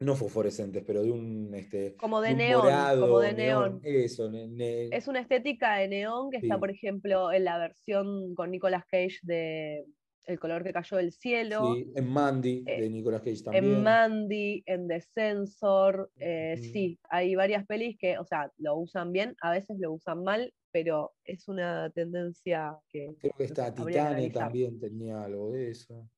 [0.00, 3.80] no fosforescentes, pero de un este, como de neón, como de neón.
[3.82, 8.84] Eso, es una estética de neón que está, por ejemplo, en la versión con Nicolas
[8.86, 9.84] Cage de
[10.26, 11.74] El color que cayó del cielo.
[11.74, 13.64] Sí, en Mandy de eh, Nicolas Cage también.
[13.64, 19.12] En Mandy, en The Sensor, eh, sí, hay varias pelis que, o sea, lo usan
[19.12, 23.14] bien, a veces lo usan mal, pero es una tendencia que.
[23.18, 26.08] Creo que está Titane también tenía algo de eso.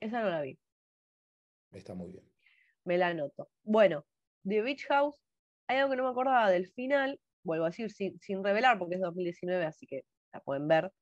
[0.00, 0.58] Esa no la vi.
[1.72, 2.34] Está muy bien
[2.84, 3.50] me la anoto.
[3.62, 4.04] Bueno,
[4.44, 5.20] The Beach House,
[5.66, 9.00] hay algo que no me acordaba del final, vuelvo a decir sin, revelar porque es
[9.00, 10.92] 2019, así que la pueden ver,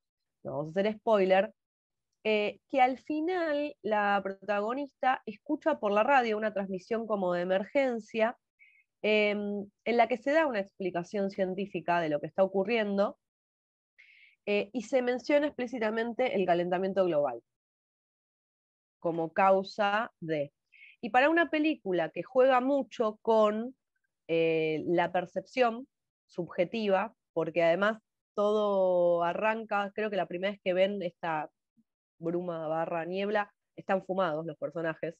[0.45, 1.53] no vamos a hacer spoiler,
[2.25, 8.39] eh, que al final la protagonista escucha por la radio una transmisión como de emergencia
[9.03, 13.18] em, en la que se da una explicación científica de lo que está ocurriendo
[14.47, 17.43] eh, y se menciona explícitamente el calentamiento global
[19.03, 20.53] como causa de.
[21.01, 23.75] Y para una película que juega mucho con
[24.29, 25.89] eh, la percepción
[26.29, 27.99] subjetiva, porque además
[28.35, 31.51] todo arranca, creo que la primera vez que ven esta
[32.23, 35.16] bruma barra niebla, están fumados los personajes.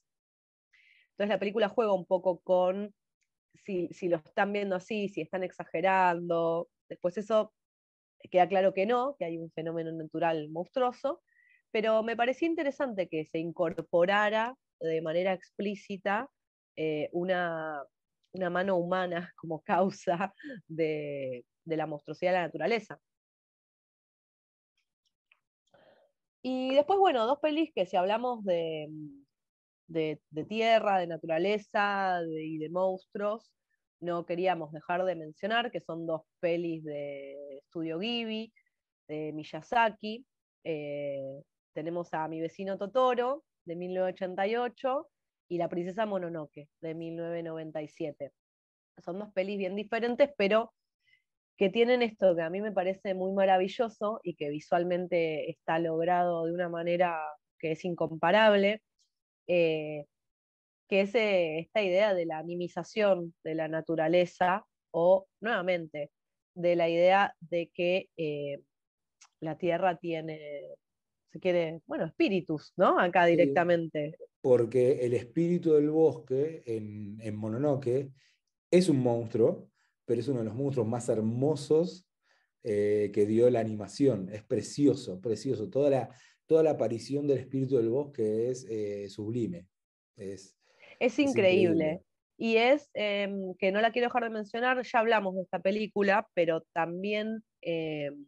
[1.11, 2.93] Entonces la película juega un poco con
[3.53, 6.69] si, si lo están viendo así, si están exagerando.
[6.89, 7.53] Después eso
[8.31, 11.21] queda claro que no, que hay un fenómeno natural monstruoso,
[11.71, 16.29] pero me parecía interesante que se incorporara de manera explícita
[16.75, 17.83] eh, una,
[18.51, 20.33] mano humana como causa
[20.67, 22.99] de, la monstruosidad de la naturaleza.
[26.45, 28.89] Y después, bueno, dos pelis que si hablamos de,
[29.87, 33.49] de, tierra, de naturaleza y de monstruos,
[34.01, 38.53] no queríamos dejar de mencionar, que son dos pelis de Studio Ghibli,
[39.07, 40.25] de Miyazaki.
[40.65, 41.41] Eh,
[41.71, 45.09] tenemos a Mi vecino Totoro, de 1988
[45.47, 48.33] y La princesa Mononoke de 1997.
[48.97, 50.73] Son dos pelis bien diferentes, pero
[51.57, 56.45] que tienen esto que a mí me parece muy maravilloso y que visualmente está logrado
[56.45, 57.19] de una manera
[57.59, 58.81] que es incomparable,
[59.47, 60.05] eh,
[60.89, 66.11] que es eh, esta idea de la animización de la naturaleza o, nuevamente,
[66.55, 68.59] de la idea de que eh,
[69.39, 70.61] la Tierra tiene
[71.33, 72.99] se quiere, bueno, espíritus, ¿no?
[72.99, 74.15] Acá directamente.
[74.39, 78.11] porque el espíritu del bosque en, en, Mononoke
[78.69, 79.72] es un monstruo,
[80.05, 82.07] pero es uno de los monstruos más hermosos
[82.63, 84.29] eh, que dio la animación.
[84.31, 85.69] Es precioso, precioso.
[85.69, 86.09] Toda la,
[86.45, 89.67] toda la aparición del espíritu del bosque es eh, sublime.
[90.15, 90.57] Es,
[90.99, 92.01] es increíble.
[92.37, 96.27] Y es em, que no la quiero dejar de mencionar, ya hablamos de esta película,
[96.33, 98.25] pero también em,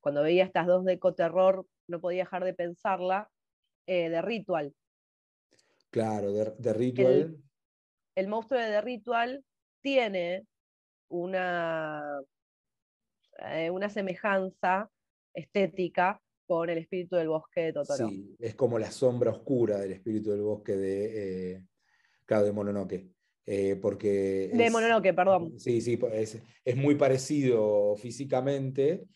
[0.00, 3.30] cuando veía estas dos de ecoterror no podía dejar de pensarla,
[3.86, 4.74] eh, de Ritual.
[5.90, 7.38] Claro, de, Ritual.
[8.14, 9.44] El, monstruo de The Ritual
[9.80, 10.44] tiene
[11.08, 12.20] una,
[13.50, 14.90] eh, una semejanza
[15.34, 18.08] estética con el espíritu del bosque de Totoro.
[18.08, 21.64] Sí, es como la sombra oscura del espíritu del bosque de, eh,
[22.24, 23.10] claro, de Mononoke.
[23.82, 25.58] porque de Mononoke, perdón.
[25.58, 29.06] Sí, sí, es, es muy parecido físicamente,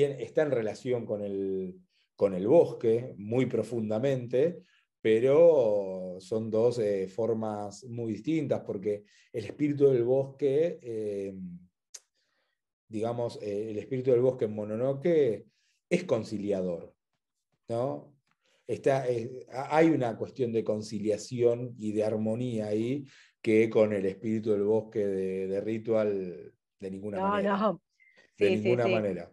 [0.00, 1.74] está en relación con el,
[2.16, 4.62] con el bosque muy profundamente,
[5.02, 11.34] pero son dos eh, formas muy distintas, porque el espíritu del bosque, eh,
[12.88, 15.46] digamos, eh, el espíritu del bosque en Mononoke
[15.90, 16.94] es conciliador,
[17.68, 18.14] ¿no?
[18.64, 19.04] Está,
[19.70, 23.04] hay una cuestión de conciliación y de armonía ahí
[23.42, 27.58] que con el espíritu del bosque de, Ritual de ninguna manera.
[27.58, 27.82] No.
[28.38, 29.32] de ninguna manera.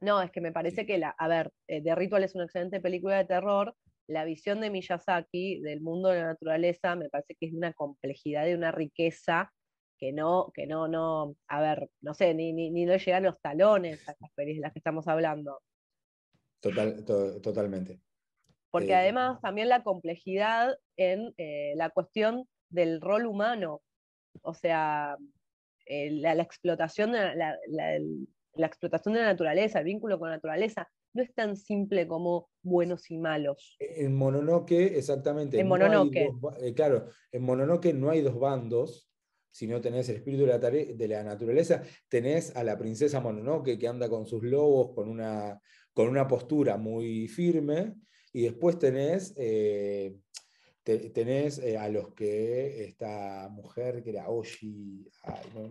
[0.00, 3.18] No, es que me parece que la, a ver, The Ritual es una excelente película
[3.18, 3.76] de terror.
[4.10, 8.46] La visión de Miyazaki del mundo de la naturaleza me parece que es una complejidad
[8.48, 9.52] y una riqueza
[9.98, 13.40] que no, que no, no, a ver, no sé, ni, ni, ni no llegan los
[13.40, 15.60] talones a las películas de las que estamos hablando.
[16.60, 18.00] Total, totalmente.
[18.70, 23.80] Porque eh, además también la complejidad en eh, la cuestión del rol humano,
[24.42, 25.16] o sea,
[25.86, 31.34] la, explotación, la, la, explotación de la naturaleza, el vínculo con la naturaleza, no es
[31.34, 33.76] tan simple como buenos y malos.
[33.78, 35.58] En Mononoke, exactamente.
[35.58, 36.30] En Mononoke.
[36.60, 39.10] Eh, claro, en Mononoke no hay dos bandos,
[39.50, 43.88] sino tenés el espíritu de la, de la, naturaleza, tenés a la princesa Mononoke que
[43.88, 45.60] anda con sus lobos con una,
[45.92, 47.94] con una postura muy firme,
[48.32, 50.16] y después tenés, eh,
[50.82, 55.06] tenés eh, a los que esta mujer que era Oshi.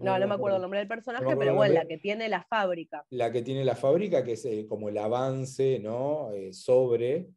[0.02, 3.06] no, no, me acuerdo el nombre del personaje, pero bueno, la que tiene la fábrica.
[3.10, 6.30] La que tiene la fábrica, que es eh, como el avance ¿no?
[6.52, 7.30] sobre,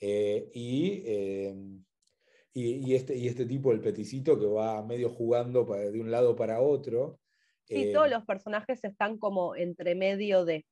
[0.00, 1.02] y,
[2.54, 6.60] y, este, y este tipo, el peticito, que va medio jugando de un lado para
[6.60, 7.20] otro.
[7.68, 10.64] Sí, todos los personajes están como entre medio de.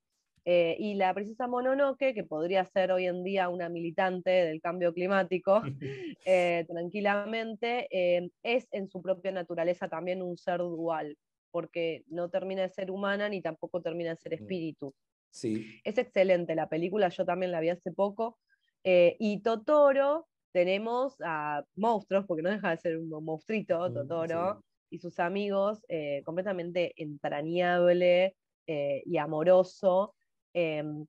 [0.48, 4.94] Eh, y la princesa Mononoke, que podría ser hoy en día una militante del cambio
[4.94, 5.60] climático,
[6.24, 11.18] eh, tranquilamente, eh, es en su propia naturaleza también un ser dual,
[11.50, 14.42] porque no termina de ser humana ni tampoco termina de ser mm.
[14.42, 14.94] espíritu.
[15.30, 15.80] Sí.
[15.82, 18.38] Es excelente la película, yo también la vi hace poco.
[18.84, 24.98] y Totoro, tenemos a monstruos, porque no deja de ser un monstruito, mm, Totoro, y
[25.00, 25.84] sus amigos,
[26.24, 28.36] completamente entrañable
[28.68, 30.14] y amoroso.
[30.58, 31.06] Em,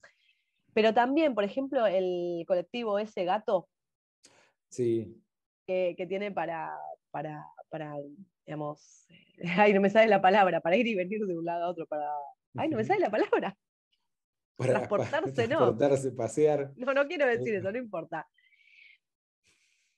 [0.73, 3.69] pero también, por ejemplo, el colectivo ese gato.
[4.69, 5.23] Sí.
[5.65, 6.77] Que, tiene para,
[7.11, 7.95] para, para,
[8.45, 9.07] digamos,
[9.57, 11.87] ay, no me sale la palabra, para ir y venir de un lado a otro,
[11.87, 12.09] para.
[12.57, 13.57] Ay, no me sale la palabra.
[14.57, 15.57] Para, transportarse, no.
[15.59, 16.73] Transportarse, pasear.
[16.75, 18.27] No, no quiero decir eso, no importa.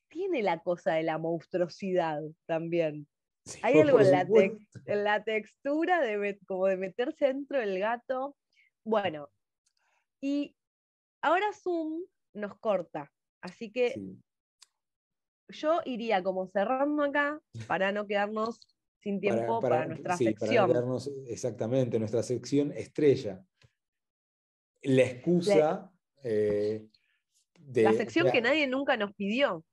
[0.10, 3.08] Tiene la cosa de la monstruosidad también.
[3.64, 4.28] Hay algo en la,
[4.86, 8.36] en la, textura de, como de meterse dentro del gato.
[8.84, 9.30] Bueno,
[10.22, 10.56] y
[11.22, 12.04] ahora Zoom
[12.34, 13.12] nos corta,
[13.42, 13.96] así que
[15.50, 18.60] yo iría como cerrando acá para no quedarnos
[19.00, 20.72] sin tiempo para, nuestra sección.
[21.28, 23.44] exactamente, nuestra sección estrella.
[24.82, 25.92] La excusa
[26.24, 26.88] eh,
[27.60, 27.84] de...
[27.84, 29.66] La sección que nadie nunca nos pidió.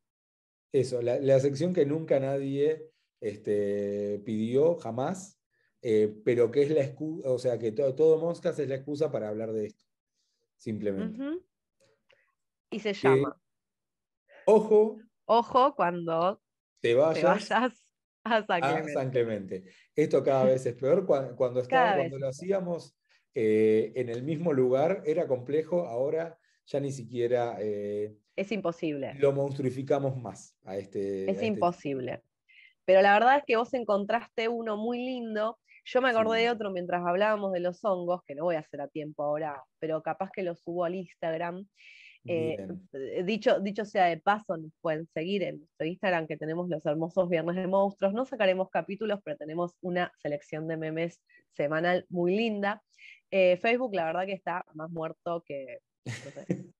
[0.73, 2.91] Eso, la, sección que nunca nadie
[3.21, 5.41] este, pidió jamás,
[5.83, 9.29] eh, pero que es la excusa, o sea, que todo, todo es la excusa para
[9.29, 9.86] hablar de esto
[10.57, 11.41] simplemente.
[12.71, 13.41] Y se llama.
[14.47, 14.99] ojo.
[15.25, 16.41] Ojo cuando
[16.81, 17.71] te vayas, a,
[18.45, 19.65] San, Clemente.
[19.95, 21.07] Esto cada vez es peor.
[21.07, 22.97] Cuando, cuando, cuando lo hacíamos
[23.35, 27.57] eh, en el mismo lugar era complejo, ahora ya ni siquiera...
[27.61, 29.15] Eh, es imposible.
[29.15, 31.25] Lo monstruificamos más a este...
[31.25, 32.23] Es este imposible.
[32.85, 36.73] Pero la verdad es que vos encontraste uno muy lindo yo me acordé de otro
[36.73, 40.31] mientras hablábamos de los hongos, que no voy a hacer a tiempo ahora, pero capaz
[40.33, 41.65] que lo subo al Instagram.
[42.29, 42.67] Eh,
[43.25, 47.29] dicho, dicho sea de paso, nos pueden seguir en nuestro Instagram, que tenemos los hermosos
[47.29, 48.13] Viernes de Monstruos.
[48.13, 51.23] No sacaremos capítulos, pero tenemos una selección de memes
[51.53, 52.83] semanal muy linda.
[53.31, 55.79] Eh, Facebook, la verdad que está más muerto que.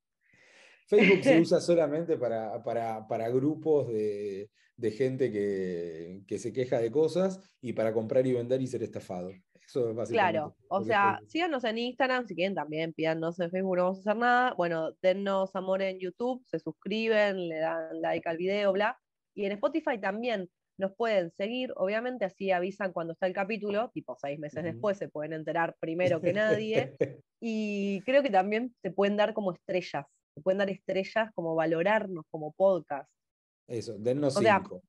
[0.89, 7.41] Facebook se usa solamente para, para grupos de, de gente que, se queja de cosas
[7.61, 9.31] y para comprar y vender y ser estafado.
[9.67, 10.39] Eso es básicamente.
[10.39, 14.01] Claro, o sea, síganos en Instagram, si quieren también, pídanos en Facebook, no vamos a
[14.01, 14.55] hacer nada.
[14.55, 18.99] Bueno, dennos amor en YouTube, se suscriben, le dan like al video, bla.
[19.35, 20.49] Y en Spotify también
[20.79, 25.09] nos pueden seguir, obviamente así avisan cuando está el capítulo, tipo seis meses después se
[25.09, 26.95] pueden enterar primero que nadie.
[27.41, 32.25] y creo que también se pueden dar como estrellas, se pueden dar estrellas como valorarnos
[32.31, 33.09] como podcast.
[33.67, 34.83] Eso, dennos cinco.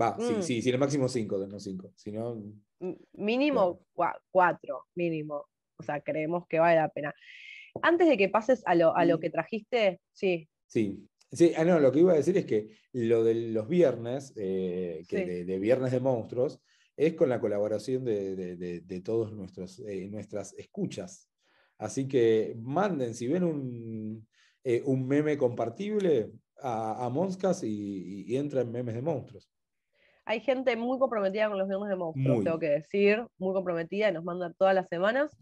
[0.00, 0.42] Va, sí, mm.
[0.42, 1.92] sí, si el máximo cinco, dennos cinco.
[1.94, 2.42] Si no.
[3.14, 3.80] Mínimo
[4.30, 5.46] cuatro, mínimo.
[5.78, 7.14] O sea, creemos que vale la pena.
[7.82, 10.48] Antes de que pases a lo, a lo que trajiste, sí.
[10.66, 14.32] Sí, Sí, ah, no, lo que iba a decir es que lo de los viernes,
[14.36, 16.60] eh, que de, Viernes de Monstruos,
[16.96, 21.28] es con la colaboración de, todos nuestros, eh, nuestras escuchas.
[21.78, 24.26] Así que manden, si ven un,
[24.64, 26.30] eh, un meme compartible,
[26.60, 29.50] a, a Monscas y, entra en memes de monstruos.
[30.24, 34.12] Hay gente muy comprometida con los memes de monstruos, tengo que decir, muy comprometida y
[34.12, 35.36] nos manda todas las semanas,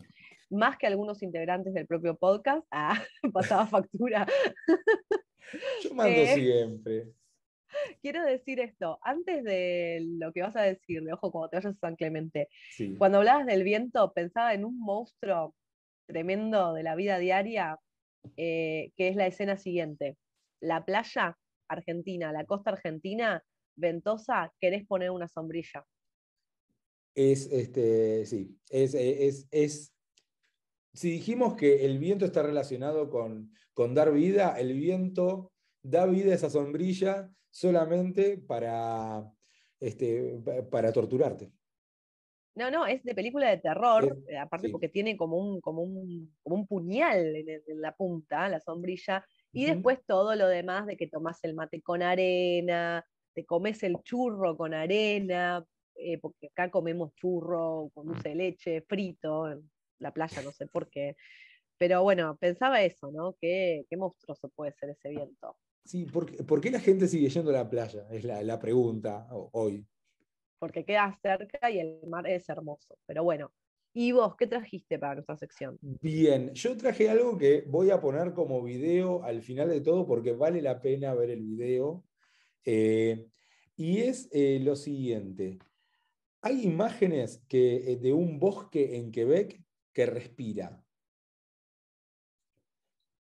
[0.51, 2.66] más que algunos integrantes del propio podcast.
[2.70, 4.27] Ah, pasaba factura.
[5.82, 7.09] Yo mando eh, siempre.
[8.03, 11.78] Quiero decir esto, antes de lo que vas a decirle, ojo, cuando te vayas a
[11.81, 12.49] San Clemente,
[12.99, 15.55] cuando hablabas del viento, pensaba en un monstruo
[16.07, 17.78] tremendo de la vida diaria,
[18.36, 20.16] eh, que es la escena siguiente
[20.61, 23.43] la playa argentina, la costa argentina,
[23.77, 25.87] ventosa, querés poner una sombrilla.
[27.15, 28.95] Es, este, sí, es,
[29.51, 29.95] es,
[30.93, 35.53] si dijimos que el viento está relacionado con, con dar vida, el viento
[35.83, 39.31] da vida a esa sombrilla solamente para,
[39.81, 40.41] este,
[40.71, 41.53] para torturarte.
[42.57, 44.73] No, no, es de película de terror, Es- eh, aparte sí.
[44.73, 49.25] porque tiene como un, como un, como un puñal en, en la punta, la sombrilla,
[49.55, 53.05] y después todo lo demás de que tomás el mate con arena,
[53.35, 55.65] te comes el churro con arena,
[55.97, 59.71] eh, porque acá comemos churro con dulce de leche, frito, en
[60.01, 61.17] la playa, no sé por qué.
[61.79, 63.37] Pero bueno, pensaba eso, ¿no?
[63.41, 65.57] Qué, qué monstruoso puede ser ese viento.
[65.85, 68.07] Sí, ¿por qué, por qué la gente sigue yendo a la playa?
[68.11, 69.87] Es la, la pregunta ho- hoy.
[70.59, 72.99] porque queda cerca y el mar es hermoso.
[73.07, 73.53] Pero bueno,
[73.95, 75.79] ¿y vos qué trajiste para nuestra sección?
[75.81, 80.33] Bien, yo traje algo que voy a poner como video al final de todo porque
[80.33, 82.05] vale la pena ver el video.
[82.65, 83.29] Eh,
[83.77, 85.59] y es eh, lo siguiente.
[86.43, 89.62] Hay imágenes que, eh, de un bosque en Quebec
[89.93, 90.85] que respira.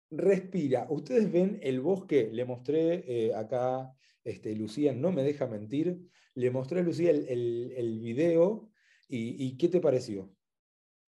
[0.10, 0.88] Respira.
[0.90, 6.00] Ustedes ven el bosque, le mostré acá, este, Lucía no me deja mentir,
[6.36, 8.72] le mostré a Lucía el, video
[9.08, 10.33] y ¿qué te pareció?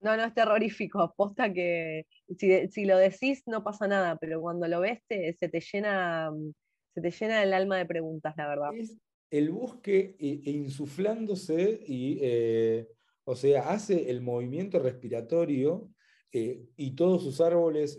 [0.00, 1.14] No, no, es terrorífico.
[1.16, 2.06] Posta que
[2.38, 6.52] si, lo decís no pasa nada, pero cuando lo ves te- se, te llena, mm,
[6.94, 8.70] se te llena el alma de preguntas, la verdad.
[8.74, 8.98] Es
[9.30, 12.88] el bosque eh, insuflándose y, eh,
[13.24, 15.90] o sea, hace el movimiento respiratorio
[16.32, 17.98] eh, y todos sus árboles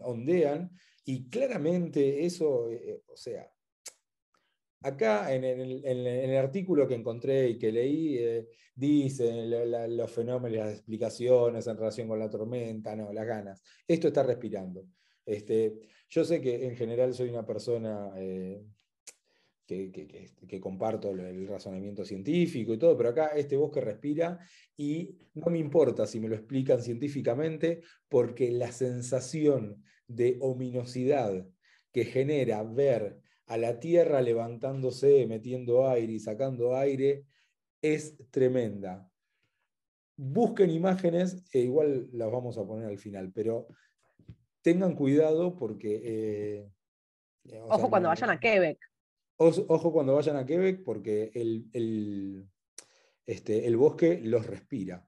[0.00, 0.70] ondean
[1.04, 2.68] y claramente eso,
[3.06, 3.50] o sea,
[4.82, 9.50] acá en el, artículo que encontré y que leí, eh, dicen
[9.96, 13.62] los fenómenos, las explicaciones en relación con la tormenta, no, las ganas.
[13.86, 14.84] Esto está respirando.
[15.24, 15.74] Este,
[16.08, 18.62] yo sé que en general soy una persona eh,
[19.66, 24.38] que, que- comparto el razonamiento científico y todo, pero acá este bosque respira
[24.76, 31.46] y no me importa si me lo explican científicamente, porque la sensación de ominosidad
[31.92, 37.24] que genera ver a la Tierra levantándose, metiendo aire y sacando aire,
[37.82, 39.10] es tremenda.
[40.16, 43.68] Busquen imágenes, e igual las vamos a poner al final, pero
[44.62, 46.00] tengan cuidado porque...
[46.04, 46.70] eh,
[47.62, 48.78] o Ojo sea, cuando no- vayan a Quebec.
[49.38, 52.48] Ojo cuando vayan a Quebec porque el, el,
[53.24, 55.07] este, el bosque los respira.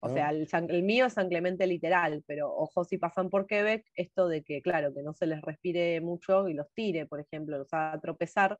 [0.00, 4.28] O sea, el, mío es San Clemente literal, pero ojo si pasan por Quebec, esto
[4.28, 7.72] de que, claro, que no se les respire mucho y los tire, por ejemplo, los
[7.72, 8.58] haga tropezar.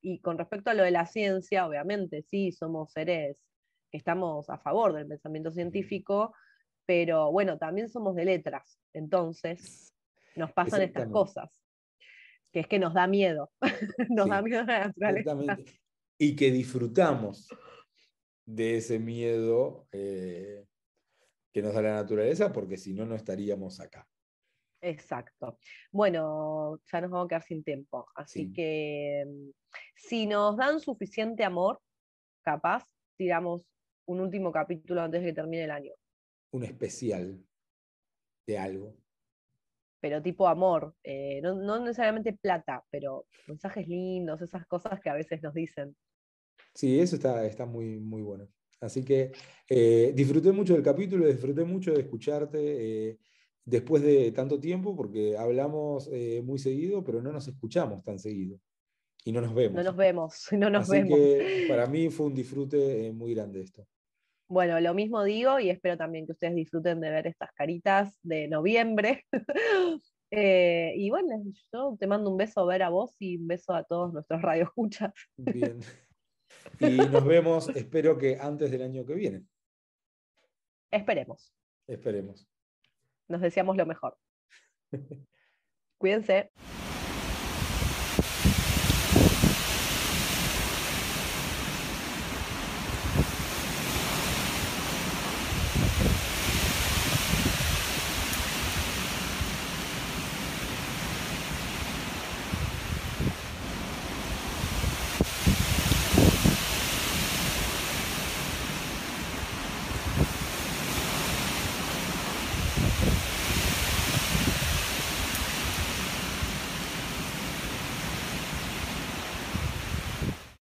[0.00, 3.38] Y con respecto a lo de la ciencia, obviamente, sí, somos seres
[3.90, 6.34] que estamos a favor del pensamiento científico,
[6.86, 9.94] pero bueno, también somos de letras, entonces
[10.36, 11.62] nos pasan estas cosas,
[12.52, 13.50] que es que nos da miedo,
[14.10, 15.30] nos Sí, da miedo la naturaleza.
[15.30, 15.80] Exactamente.
[16.18, 17.48] Y que disfrutamos
[18.46, 20.64] de ese miedo eh,
[21.54, 24.08] que nos da la naturaleza, porque si no, no estaríamos acá.
[24.82, 25.56] Exacto.
[25.92, 28.52] Bueno, ya nos vamos a quedar sin tiempo, así Sí.
[28.52, 29.50] que mm,
[29.94, 31.80] si nos dan suficiente amor,
[32.42, 32.84] capaz
[33.16, 33.70] tiramos
[34.06, 35.92] un último capítulo antes de que termine el año,
[36.50, 37.42] Un especial
[38.46, 38.96] de algo.
[40.00, 45.14] pero tipo amor, eh, no, no necesariamente plata, pero mensajes lindos, esas cosas que a
[45.14, 45.96] veces nos dicen.
[46.74, 48.46] Sí, eso está, está muy, muy bueno.
[48.84, 49.32] Así que
[49.68, 53.18] eh, disfruté mucho del capítulo, disfruté mucho de escucharte eh,
[53.64, 58.60] después de tanto tiempo, porque hablamos eh, muy seguido, pero no nos escuchamos tan seguido.
[59.24, 59.76] Y no nos vemos.
[59.76, 61.18] No nos vemos, no nos Así vemos.
[61.18, 63.86] que para mí fue un disfrute muy grande esto.
[64.46, 68.48] Bueno, lo mismo digo y espero también que ustedes disfruten de ver estas caritas de
[68.48, 69.24] noviembre.
[70.36, 73.72] Eh, y bueno, yo te mando un beso a ver a vos y un beso
[73.72, 75.12] a todos nuestros radioescuchas.
[75.36, 75.78] Bien.
[76.80, 79.44] Y nos vemos, espero que antes del año que viene.
[80.90, 81.52] Esperemos.
[81.86, 82.46] Esperemos.
[83.28, 84.16] Nos deseamos lo mejor.
[85.98, 86.50] Cuídense.